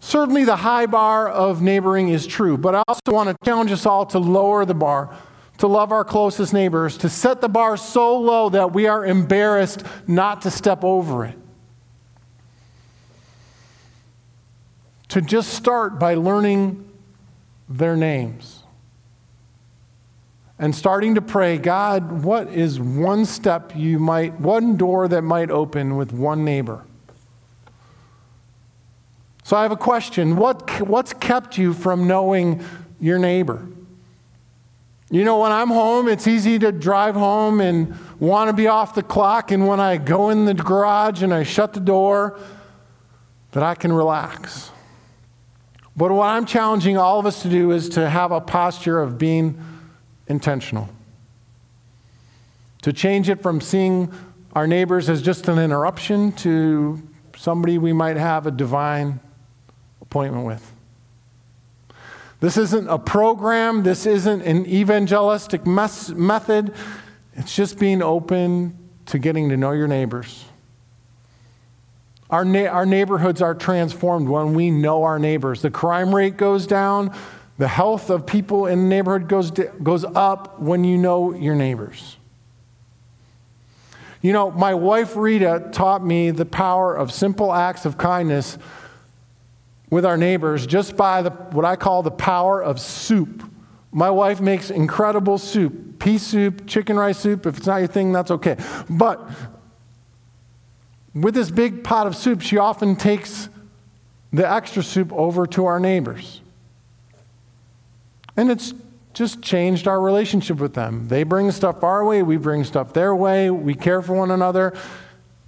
Certainly, 0.00 0.44
the 0.44 0.56
high 0.56 0.86
bar 0.86 1.28
of 1.28 1.60
neighboring 1.60 2.08
is 2.10 2.26
true, 2.26 2.56
but 2.56 2.74
I 2.74 2.82
also 2.86 3.00
want 3.08 3.28
to 3.28 3.36
challenge 3.44 3.72
us 3.72 3.84
all 3.84 4.06
to 4.06 4.18
lower 4.18 4.64
the 4.64 4.74
bar 4.74 5.14
to 5.58 5.66
love 5.66 5.92
our 5.92 6.04
closest 6.04 6.52
neighbors, 6.52 6.98
to 6.98 7.08
set 7.08 7.40
the 7.40 7.48
bar 7.48 7.76
so 7.76 8.18
low 8.18 8.48
that 8.50 8.72
we 8.72 8.86
are 8.86 9.04
embarrassed 9.04 9.82
not 10.06 10.42
to 10.42 10.50
step 10.50 10.84
over 10.84 11.24
it. 11.24 11.38
To 15.10 15.22
just 15.22 15.54
start 15.54 15.98
by 15.98 16.14
learning 16.14 16.90
their 17.68 17.96
names 17.96 18.62
and 20.58 20.74
starting 20.74 21.14
to 21.14 21.22
pray, 21.22 21.58
God, 21.58 22.24
what 22.24 22.48
is 22.48 22.80
one 22.80 23.24
step 23.24 23.72
you 23.74 23.98
might, 23.98 24.38
one 24.40 24.76
door 24.76 25.08
that 25.08 25.22
might 25.22 25.50
open 25.50 25.96
with 25.96 26.12
one 26.12 26.44
neighbor? 26.44 26.84
So 29.44 29.56
I 29.56 29.62
have 29.62 29.72
a 29.72 29.76
question. 29.76 30.36
What, 30.36 30.80
what's 30.80 31.12
kept 31.12 31.56
you 31.56 31.72
from 31.72 32.08
knowing 32.08 32.64
your 32.98 33.18
neighbor? 33.18 33.68
You 35.10 35.24
know, 35.24 35.38
when 35.38 35.52
I'm 35.52 35.68
home, 35.68 36.08
it's 36.08 36.26
easy 36.26 36.58
to 36.58 36.72
drive 36.72 37.14
home 37.14 37.60
and 37.60 37.94
want 38.18 38.48
to 38.48 38.52
be 38.52 38.66
off 38.66 38.94
the 38.94 39.04
clock. 39.04 39.52
And 39.52 39.68
when 39.68 39.78
I 39.78 39.98
go 39.98 40.30
in 40.30 40.46
the 40.46 40.54
garage 40.54 41.22
and 41.22 41.32
I 41.32 41.44
shut 41.44 41.72
the 41.72 41.80
door, 41.80 42.38
that 43.52 43.62
I 43.62 43.74
can 43.74 43.92
relax. 43.92 44.70
But 45.96 46.10
what 46.10 46.26
I'm 46.26 46.44
challenging 46.44 46.98
all 46.98 47.18
of 47.18 47.24
us 47.24 47.42
to 47.42 47.48
do 47.48 47.70
is 47.70 47.88
to 47.90 48.10
have 48.10 48.32
a 48.32 48.40
posture 48.40 49.00
of 49.00 49.16
being 49.16 49.62
intentional. 50.26 50.88
To 52.82 52.92
change 52.92 53.30
it 53.30 53.40
from 53.42 53.60
seeing 53.60 54.12
our 54.54 54.66
neighbors 54.66 55.08
as 55.08 55.22
just 55.22 55.48
an 55.48 55.58
interruption 55.58 56.32
to 56.32 57.02
somebody 57.36 57.78
we 57.78 57.92
might 57.92 58.16
have 58.16 58.46
a 58.46 58.50
divine 58.50 59.20
appointment 60.02 60.46
with. 60.46 60.72
This 62.40 62.56
isn't 62.56 62.88
a 62.88 62.98
program, 62.98 63.82
this 63.82 64.04
isn't 64.06 64.42
an 64.42 64.66
evangelistic 64.66 65.66
mes- 65.66 66.10
method. 66.10 66.74
It's 67.34 67.54
just 67.54 67.78
being 67.78 68.02
open 68.02 68.76
to 69.06 69.18
getting 69.18 69.48
to 69.48 69.56
know 69.56 69.72
your 69.72 69.88
neighbors. 69.88 70.44
Our, 72.28 72.44
na- 72.44 72.66
our 72.66 72.86
neighborhoods 72.86 73.40
are 73.40 73.54
transformed 73.54 74.28
when 74.28 74.54
we 74.54 74.70
know 74.70 75.04
our 75.04 75.18
neighbors. 75.18 75.62
The 75.62 75.70
crime 75.70 76.14
rate 76.14 76.36
goes 76.36 76.66
down, 76.66 77.16
the 77.58 77.68
health 77.68 78.10
of 78.10 78.26
people 78.26 78.66
in 78.66 78.80
the 78.80 78.88
neighborhood 78.88 79.28
goes, 79.28 79.50
goes 79.50 80.04
up 80.04 80.60
when 80.60 80.84
you 80.84 80.98
know 80.98 81.32
your 81.32 81.54
neighbors. 81.54 82.16
You 84.20 84.32
know, 84.32 84.50
my 84.50 84.74
wife 84.74 85.14
Rita 85.14 85.68
taught 85.72 86.04
me 86.04 86.32
the 86.32 86.44
power 86.44 86.94
of 86.94 87.12
simple 87.12 87.52
acts 87.52 87.86
of 87.86 87.96
kindness 87.96 88.58
with 89.90 90.04
our 90.04 90.16
neighbors 90.16 90.66
just 90.66 90.96
by 90.96 91.22
the, 91.22 91.30
what 91.30 91.64
I 91.64 91.76
call 91.76 92.02
the 92.02 92.10
power 92.10 92.62
of 92.62 92.80
soup. 92.80 93.42
My 93.92 94.10
wife 94.10 94.40
makes 94.40 94.70
incredible 94.70 95.38
soup 95.38 95.86
pea 95.98 96.18
soup, 96.18 96.66
chicken 96.66 96.96
rice 96.96 97.18
soup. 97.18 97.46
If 97.46 97.58
it's 97.58 97.66
not 97.66 97.78
your 97.78 97.88
thing, 97.88 98.12
that's 98.12 98.30
okay. 98.30 98.56
But 98.88 99.28
with 101.14 101.34
this 101.34 101.50
big 101.50 101.84
pot 101.84 102.06
of 102.06 102.16
soup, 102.16 102.42
she 102.42 102.58
often 102.58 102.96
takes 102.96 103.48
the 104.32 104.48
extra 104.48 104.82
soup 104.82 105.12
over 105.12 105.46
to 105.48 105.66
our 105.66 105.80
neighbors. 105.80 106.40
And 108.36 108.50
it's 108.50 108.74
just 109.14 109.40
changed 109.40 109.88
our 109.88 110.00
relationship 110.00 110.58
with 110.58 110.74
them. 110.74 111.08
They 111.08 111.22
bring 111.22 111.50
stuff 111.50 111.82
our 111.82 112.04
way, 112.04 112.22
we 112.22 112.36
bring 112.36 112.64
stuff 112.64 112.92
their 112.92 113.14
way, 113.14 113.50
we 113.50 113.74
care 113.74 114.02
for 114.02 114.14
one 114.14 114.30
another. 114.30 114.74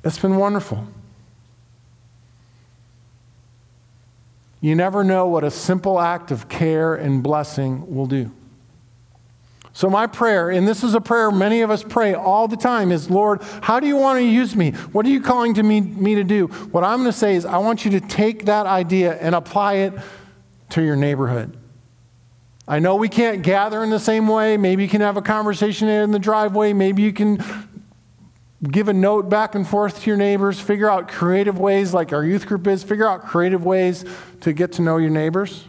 It's 0.03 0.19
been 0.19 0.37
wonderful. 0.37 0.87
You 4.61 4.75
never 4.75 5.05
know 5.05 5.29
what 5.29 5.45
a 5.45 5.51
simple 5.51 6.01
act 6.01 6.31
of 6.31 6.49
care 6.49 6.95
and 6.95 7.23
blessing 7.23 7.95
will 7.95 8.07
do. 8.07 8.33
So, 9.73 9.89
my 9.89 10.09
prayer, 10.09 10.51
and 10.51 10.67
this 10.67 10.83
is 10.83 10.95
a 10.95 11.01
prayer 11.01 11.31
many 11.31 11.61
of 11.61 11.71
us 11.71 11.85
pray 11.85 12.13
all 12.13 12.49
the 12.49 12.57
time, 12.57 12.91
is 12.91 13.11
Lord, 13.11 13.43
how 13.63 13.79
do 13.79 13.87
you 13.87 13.97
want 13.97 14.19
to 14.19 14.25
use 14.25 14.57
me? 14.57 14.73
What 14.73 15.07
are 15.07 15.09
you 15.09 15.21
calling 15.21 15.55
to 15.55 15.63
me, 15.63 15.81
me 15.81 16.17
to 16.17 16.25
do? 16.25 16.49
What 16.49 16.83
I'm 16.83 16.99
going 16.99 17.13
to 17.13 17.17
say 17.17 17.37
is, 17.37 17.45
I 17.45 17.59
want 17.59 17.85
you 17.85 17.93
to 17.93 18.01
take 18.01 18.47
that 18.47 18.67
idea 18.67 19.17
and 19.21 19.37
apply 19.37 19.75
it 19.75 19.93
to 20.71 20.83
your 20.83 20.97
neighborhood. 20.97 21.57
I 22.67 22.81
know 22.81 22.97
we 22.97 23.09
can't 23.09 23.43
gather 23.43 23.83
in 23.85 23.91
the 23.91 24.01
same 24.01 24.27
way. 24.27 24.57
Maybe 24.57 24.83
you 24.83 24.89
can 24.89 25.01
have 25.01 25.17
a 25.17 25.23
conversation 25.23 25.89
in 25.89 26.11
the 26.11 26.19
driveway. 26.19 26.73
Maybe 26.73 27.03
you 27.03 27.13
can 27.13 27.39
give 28.63 28.89
a 28.89 28.93
note 28.93 29.29
back 29.29 29.55
and 29.55 29.67
forth 29.67 30.03
to 30.03 30.11
your 30.11 30.17
neighbors, 30.17 30.59
figure 30.61 30.91
out 30.91 31.09
creative 31.09 31.59
ways, 31.59 31.95
like 31.95 32.13
our 32.13 32.25
youth 32.25 32.47
group 32.47 32.67
is, 32.67 32.83
figure 32.83 33.09
out 33.09 33.25
creative 33.25 33.65
ways 33.65 34.05
to 34.41 34.53
get 34.53 34.73
to 34.73 34.83
know 34.83 34.97
your 34.97 35.11
neighbors. 35.11 35.65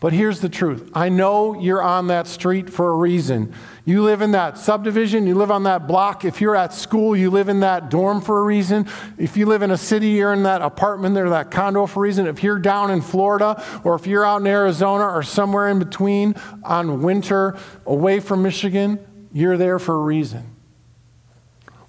But 0.00 0.14
here's 0.14 0.40
the 0.40 0.48
truth 0.48 0.90
I 0.94 1.10
know 1.10 1.60
you're 1.60 1.82
on 1.82 2.06
that 2.06 2.26
street 2.26 2.70
for 2.70 2.88
a 2.88 2.96
reason. 2.96 3.52
You 3.84 4.02
live 4.02 4.22
in 4.22 4.32
that 4.32 4.56
subdivision, 4.56 5.26
you 5.26 5.34
live 5.34 5.50
on 5.50 5.64
that 5.64 5.86
block. 5.86 6.24
If 6.24 6.40
you're 6.40 6.56
at 6.56 6.72
school, 6.72 7.14
you 7.14 7.30
live 7.30 7.50
in 7.50 7.60
that 7.60 7.90
dorm 7.90 8.22
for 8.22 8.38
a 8.38 8.42
reason. 8.42 8.86
If 9.18 9.36
you 9.36 9.44
live 9.44 9.60
in 9.60 9.70
a 9.70 9.76
city, 9.76 10.08
you're 10.08 10.32
in 10.32 10.44
that 10.44 10.62
apartment 10.62 11.18
or 11.18 11.28
that 11.30 11.50
condo 11.50 11.86
for 11.86 12.00
a 12.00 12.02
reason. 12.02 12.26
If 12.26 12.42
you're 12.42 12.58
down 12.58 12.90
in 12.90 13.02
Florida, 13.02 13.62
or 13.84 13.94
if 13.94 14.06
you're 14.06 14.24
out 14.24 14.40
in 14.40 14.46
Arizona, 14.46 15.04
or 15.04 15.22
somewhere 15.22 15.68
in 15.68 15.78
between 15.78 16.34
on 16.62 17.02
winter 17.02 17.58
away 17.84 18.20
from 18.20 18.42
Michigan, 18.42 18.98
you're 19.32 19.56
there 19.56 19.78
for 19.78 19.94
a 19.94 20.00
reason. 20.00 20.56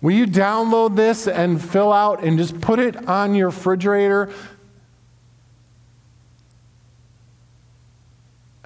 Will 0.02 0.14
you 0.14 0.26
download 0.26 0.96
this 0.96 1.28
and 1.28 1.64
fill 1.64 1.94
out 1.94 2.24
and 2.24 2.38
just 2.38 2.60
put 2.60 2.80
it 2.80 3.08
on 3.08 3.36
your 3.36 3.50
refrigerator 3.50 4.30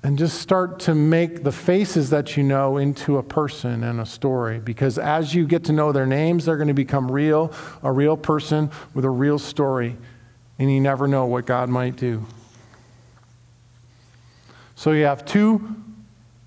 and 0.05 0.19
just 0.19 0.39
start 0.39 0.81
to 0.81 0.93
make 0.93 1.41
the 1.41 1.51
faces 1.51 2.11
that 2.11 2.38
you 2.38 2.43
know 2.43 2.77
into 2.77 3.17
a 3.17 3.23
person 3.23 3.83
and 3.83 3.99
a 3.99 4.05
story. 4.05 4.59
Because 4.59 4.99
as 4.99 5.33
you 5.33 5.47
get 5.47 5.63
to 5.63 5.73
know 5.73 5.91
their 5.91 6.05
names, 6.05 6.45
they're 6.45 6.57
going 6.57 6.67
to 6.67 6.75
become 6.75 7.11
real, 7.11 7.51
a 7.81 7.91
real 7.91 8.15
person 8.15 8.69
with 8.93 9.03
a 9.03 9.09
real 9.09 9.39
story. 9.39 9.97
And 10.59 10.71
you 10.71 10.79
never 10.79 11.07
know 11.07 11.25
what 11.25 11.47
God 11.47 11.69
might 11.69 11.95
do. 11.95 12.23
So 14.75 14.91
you 14.91 15.05
have 15.05 15.25
two 15.25 15.75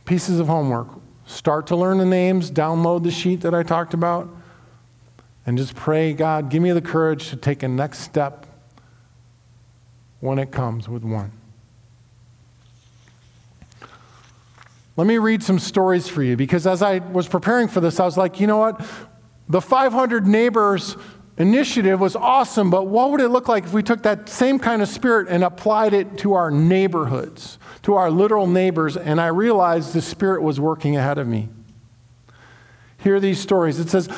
pieces 0.05 0.39
of 0.39 0.47
homework 0.47 0.89
start 1.29 1.67
to 1.69 1.77
learn 1.77 1.99
the 1.99 2.07
names, 2.07 2.51
download 2.51 3.03
the 3.05 3.11
sheet 3.11 3.43
that 3.43 3.55
I 3.55 3.63
talked 3.63 3.95
about, 3.95 4.29
and 5.47 5.57
just 5.57 5.77
pray, 5.77 6.13
God, 6.13 6.49
give 6.49 6.63
me 6.63 6.73
the 6.73 6.81
courage 6.83 7.29
to 7.31 7.37
take 7.37 7.63
a 7.63 7.69
next 7.69 7.99
step 8.01 8.47
when 10.21 10.39
it 10.39 10.51
comes 10.51 10.89
with 10.89 11.05
one. 11.05 11.33
Let 14.97 15.07
me 15.07 15.19
read 15.19 15.43
some 15.43 15.59
stories 15.59 16.09
for 16.09 16.23
you 16.23 16.37
because 16.37 16.67
as 16.67 16.83
I 16.83 16.99
was 16.99 17.29
preparing 17.29 17.69
for 17.69 17.81
this, 17.81 18.01
I 18.01 18.05
was 18.05 18.17
like, 18.17 18.41
you 18.41 18.47
know 18.47 18.57
what? 18.57 18.85
The 19.49 19.61
500 19.61 20.27
Neighbors 20.27 20.97
initiative 21.37 22.01
was 22.01 22.17
awesome, 22.17 22.69
but 22.69 22.89
what 22.89 23.13
would 23.13 23.21
it 23.21 23.29
look 23.29 23.49
like 23.49 23.65
if 23.65 23.73
we 23.73 23.83
took 23.83 24.03
that 24.03 24.29
same 24.29 24.59
kind 24.59 24.83
of 24.83 24.89
spirit 24.89 25.29
and 25.29 25.45
applied 25.45 25.93
it 25.93 26.19
to 26.19 26.33
our 26.33 26.51
neighborhoods, 26.51 27.58
to 27.89 27.95
our 27.95 28.11
literal 28.11 28.47
neighbors? 28.47 28.99
And 28.99 29.19
I 29.19 29.29
realized 29.29 29.95
the 29.95 30.03
spirit 30.03 30.43
was 30.43 30.61
working 30.61 30.99
ahead 30.99 31.17
of 31.17 31.27
me. 31.27 31.49
Hear 32.99 33.19
these 33.19 33.41
stories. 33.41 33.81
It 33.81 33.89
says, 33.89 34.11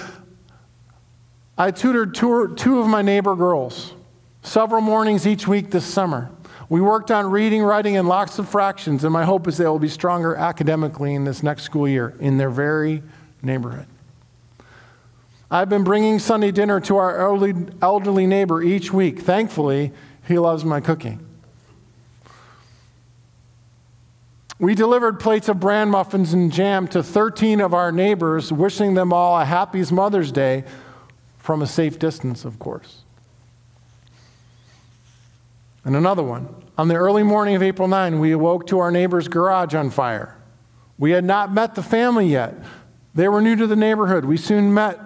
I 1.56 1.70
tutored 1.70 2.16
two, 2.16 2.52
two 2.56 2.80
of 2.80 2.88
my 2.88 3.00
neighbor 3.00 3.36
girls 3.36 3.94
several 4.42 4.80
mornings 4.80 5.24
each 5.24 5.46
week 5.46 5.70
this 5.70 5.84
summer. 5.84 6.32
We 6.68 6.80
worked 6.80 7.12
on 7.12 7.30
reading, 7.30 7.62
writing, 7.62 7.96
and 7.96 8.08
lots 8.08 8.40
of 8.40 8.48
fractions, 8.48 9.04
and 9.04 9.12
my 9.12 9.24
hope 9.24 9.46
is 9.46 9.56
they 9.56 9.66
will 9.66 9.78
be 9.78 9.88
stronger 9.88 10.34
academically 10.34 11.14
in 11.14 11.22
this 11.22 11.44
next 11.44 11.62
school 11.62 11.86
year 11.86 12.16
in 12.18 12.38
their 12.38 12.50
very 12.50 13.04
neighborhood. 13.40 13.86
I've 15.48 15.68
been 15.68 15.84
bringing 15.84 16.18
Sunday 16.18 16.50
dinner 16.50 16.80
to 16.80 16.96
our 16.96 17.20
elderly 17.82 18.26
neighbor 18.26 18.64
each 18.64 18.92
week. 18.92 19.20
Thankfully, 19.20 19.92
he 20.26 20.38
loves 20.38 20.64
my 20.64 20.80
cooking. 20.80 21.24
We 24.60 24.74
delivered 24.74 25.18
plates 25.18 25.48
of 25.48 25.58
bran 25.58 25.88
muffins 25.88 26.34
and 26.34 26.52
jam 26.52 26.86
to 26.88 27.02
13 27.02 27.62
of 27.62 27.72
our 27.72 27.90
neighbors, 27.90 28.52
wishing 28.52 28.92
them 28.92 29.10
all 29.10 29.40
a 29.40 29.44
happy 29.46 29.82
Mother's 29.90 30.30
Day 30.30 30.64
from 31.38 31.62
a 31.62 31.66
safe 31.66 31.98
distance, 31.98 32.44
of 32.44 32.58
course. 32.58 32.98
And 35.82 35.96
another 35.96 36.22
one. 36.22 36.54
On 36.76 36.88
the 36.88 36.94
early 36.94 37.22
morning 37.22 37.56
of 37.56 37.62
April 37.62 37.88
9, 37.88 38.20
we 38.20 38.32
awoke 38.32 38.66
to 38.66 38.78
our 38.80 38.90
neighbor's 38.90 39.28
garage 39.28 39.74
on 39.74 39.88
fire. 39.88 40.36
We 40.98 41.12
had 41.12 41.24
not 41.24 41.50
met 41.50 41.74
the 41.74 41.82
family 41.82 42.26
yet. 42.26 42.54
They 43.14 43.28
were 43.28 43.40
new 43.40 43.56
to 43.56 43.66
the 43.66 43.76
neighborhood. 43.76 44.26
We 44.26 44.36
soon 44.36 44.74
met 44.74 45.00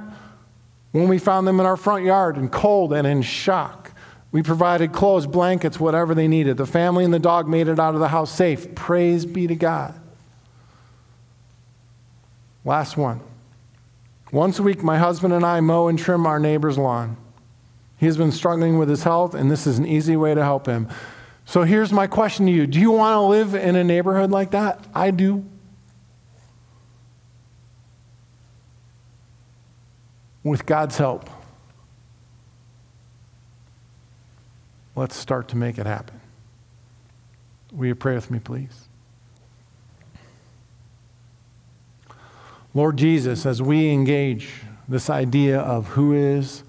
when 0.91 1.07
we 1.07 1.19
found 1.19 1.47
them 1.47 1.61
in 1.61 1.67
our 1.67 1.77
front 1.77 2.05
yard 2.05 2.37
and 2.37 2.51
cold 2.51 2.93
and 2.93 3.07
in 3.07 3.23
shock. 3.23 3.93
We 4.35 4.43
provided 4.43 4.93
clothes, 4.93 5.29
blankets, 5.29 5.79
whatever 5.79 6.13
they 6.13 6.27
needed. 6.27 6.57
The 6.57 6.67
family 6.67 7.05
and 7.05 7.15
the 7.15 7.21
dog 7.21 7.47
made 7.47 7.69
it 7.69 7.79
out 7.79 7.95
of 7.95 8.01
the 8.01 8.09
house 8.09 8.33
safe. 8.33 8.75
Praise 8.75 9.25
be 9.25 9.47
to 9.47 9.55
God. 9.55 9.95
Last 12.65 12.97
one. 12.97 13.21
Once 14.33 14.59
a 14.59 14.65
week, 14.65 14.83
my 14.83 14.99
husband 14.99 15.33
and 15.33 15.47
I 15.47 15.61
mow 15.61 15.87
and 15.87 15.97
trim 15.97 16.27
our 16.27 16.41
neighbor's 16.41 16.77
lawn. 16.77 17.17
He 17.97 18.07
has 18.07 18.17
been 18.17 18.33
struggling 18.33 18.77
with 18.77 18.89
his 18.89 19.05
health, 19.05 19.35
and 19.35 19.53
this 19.53 19.69
is 19.69 19.79
an 19.79 19.87
easy 19.87 20.17
way 20.17 20.35
to 20.35 20.43
help 20.43 20.67
him. 20.67 20.89
So 21.45 21.63
here's 21.63 21.93
my 21.93 22.09
question 22.09 22.47
to 22.47 22.53
you 22.53 22.67
Do 22.67 22.81
you 22.81 22.91
want 22.91 23.15
to 23.15 23.21
live 23.21 23.55
in 23.55 23.77
a 23.77 23.85
neighborhood 23.85 24.33
like 24.33 24.51
that? 24.51 24.85
I 24.93 25.13
do. 25.13 25.45
With 30.43 30.67
God's 30.67 30.99
help, 30.99 31.31
let's 34.97 35.17
start 35.17 35.49
to 35.49 35.57
make 35.57 35.79
it 35.79 35.87
happen. 35.87 36.21
Will 37.73 37.87
you 37.87 37.95
pray 37.95 38.15
with 38.15 38.31
me, 38.31 38.39
please? 38.39 38.89
Lord 42.73 42.97
Jesus, 42.97 43.47
as 43.47 43.63
we 43.63 43.91
engage 43.91 44.53
this 44.89 45.09
idea 45.09 45.61
of 45.61 45.89
who 45.89 46.13
is, 46.13 46.65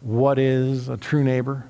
what 0.00 0.38
is 0.38 0.88
a 0.88 0.96
true 0.96 1.24
neighbor? 1.24 1.66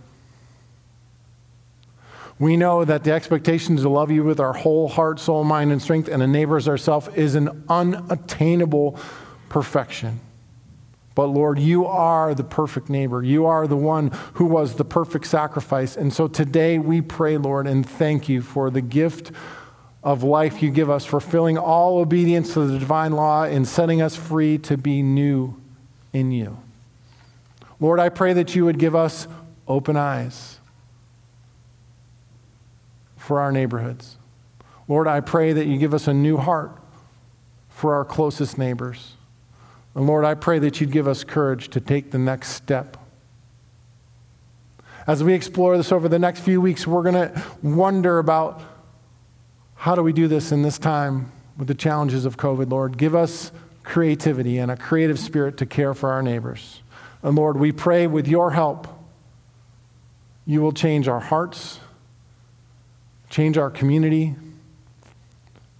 We 2.38 2.56
know 2.56 2.84
that 2.84 3.04
the 3.04 3.12
expectation 3.12 3.76
to 3.76 3.88
love 3.88 4.10
you 4.10 4.24
with 4.24 4.40
our 4.40 4.52
whole 4.52 4.88
heart, 4.88 5.20
soul, 5.20 5.44
mind, 5.44 5.70
and 5.70 5.80
strength 5.80 6.08
and 6.08 6.22
a 6.22 6.26
neighbor 6.26 6.56
as 6.56 6.68
ourselves 6.68 7.08
is 7.14 7.34
an 7.34 7.64
unattainable 7.68 8.98
perfection. 9.48 10.20
But 11.14 11.26
Lord, 11.26 11.58
you 11.58 11.84
are 11.86 12.34
the 12.34 12.44
perfect 12.44 12.88
neighbor. 12.88 13.22
You 13.22 13.46
are 13.46 13.66
the 13.66 13.76
one 13.76 14.10
who 14.34 14.46
was 14.46 14.76
the 14.76 14.84
perfect 14.84 15.26
sacrifice. 15.26 15.96
And 15.96 16.12
so 16.12 16.26
today 16.26 16.78
we 16.78 17.00
pray, 17.00 17.36
Lord, 17.36 17.66
and 17.66 17.88
thank 17.88 18.28
you 18.28 18.40
for 18.40 18.70
the 18.70 18.80
gift 18.80 19.30
of 20.02 20.22
life 20.22 20.62
you 20.62 20.70
give 20.70 20.90
us, 20.90 21.04
fulfilling 21.04 21.58
all 21.58 21.98
obedience 21.98 22.54
to 22.54 22.66
the 22.66 22.78
divine 22.78 23.12
law 23.12 23.44
and 23.44 23.68
setting 23.68 24.00
us 24.00 24.16
free 24.16 24.58
to 24.58 24.76
be 24.76 25.02
new 25.02 25.54
in 26.12 26.32
you. 26.32 26.58
Lord, 27.78 28.00
I 28.00 28.08
pray 28.08 28.32
that 28.32 28.54
you 28.54 28.64
would 28.64 28.78
give 28.78 28.94
us 28.94 29.28
open 29.68 29.96
eyes 29.96 30.58
for 33.16 33.40
our 33.40 33.52
neighborhoods. 33.52 34.16
Lord, 34.88 35.06
I 35.06 35.20
pray 35.20 35.52
that 35.52 35.66
you 35.66 35.78
give 35.78 35.94
us 35.94 36.08
a 36.08 36.14
new 36.14 36.36
heart 36.36 36.76
for 37.68 37.94
our 37.94 38.04
closest 38.04 38.58
neighbors. 38.58 39.14
And 39.94 40.06
Lord, 40.06 40.24
I 40.24 40.34
pray 40.34 40.58
that 40.60 40.80
you'd 40.80 40.90
give 40.90 41.06
us 41.06 41.24
courage 41.24 41.68
to 41.70 41.80
take 41.80 42.10
the 42.10 42.18
next 42.18 42.50
step. 42.50 42.96
As 45.06 45.22
we 45.22 45.34
explore 45.34 45.76
this 45.76 45.92
over 45.92 46.08
the 46.08 46.18
next 46.18 46.40
few 46.40 46.60
weeks, 46.60 46.86
we're 46.86 47.02
going 47.02 47.14
to 47.14 47.42
wonder 47.62 48.18
about 48.18 48.62
how 49.74 49.94
do 49.94 50.02
we 50.02 50.12
do 50.12 50.28
this 50.28 50.52
in 50.52 50.62
this 50.62 50.78
time 50.78 51.32
with 51.58 51.68
the 51.68 51.74
challenges 51.74 52.24
of 52.24 52.36
COVID, 52.36 52.70
Lord? 52.70 52.96
Give 52.96 53.14
us 53.14 53.52
creativity 53.82 54.58
and 54.58 54.70
a 54.70 54.76
creative 54.76 55.18
spirit 55.18 55.56
to 55.58 55.66
care 55.66 55.92
for 55.92 56.10
our 56.12 56.22
neighbors. 56.22 56.80
And 57.22 57.36
Lord, 57.36 57.58
we 57.58 57.72
pray 57.72 58.06
with 58.06 58.28
your 58.28 58.52
help, 58.52 58.86
you 60.46 60.60
will 60.62 60.72
change 60.72 61.08
our 61.08 61.20
hearts, 61.20 61.80
change 63.28 63.58
our 63.58 63.70
community, 63.70 64.34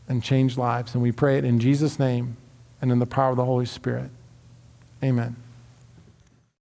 and 0.08 0.22
change 0.22 0.58
lives. 0.58 0.94
And 0.94 1.02
we 1.02 1.12
pray 1.12 1.38
it 1.38 1.44
in 1.44 1.58
Jesus' 1.58 1.98
name 1.98 2.36
and 2.82 2.92
in 2.92 2.98
the 2.98 3.06
power 3.06 3.30
of 3.30 3.36
the 3.36 3.44
Holy 3.44 3.64
Spirit. 3.64 4.10
Amen. 5.02 5.41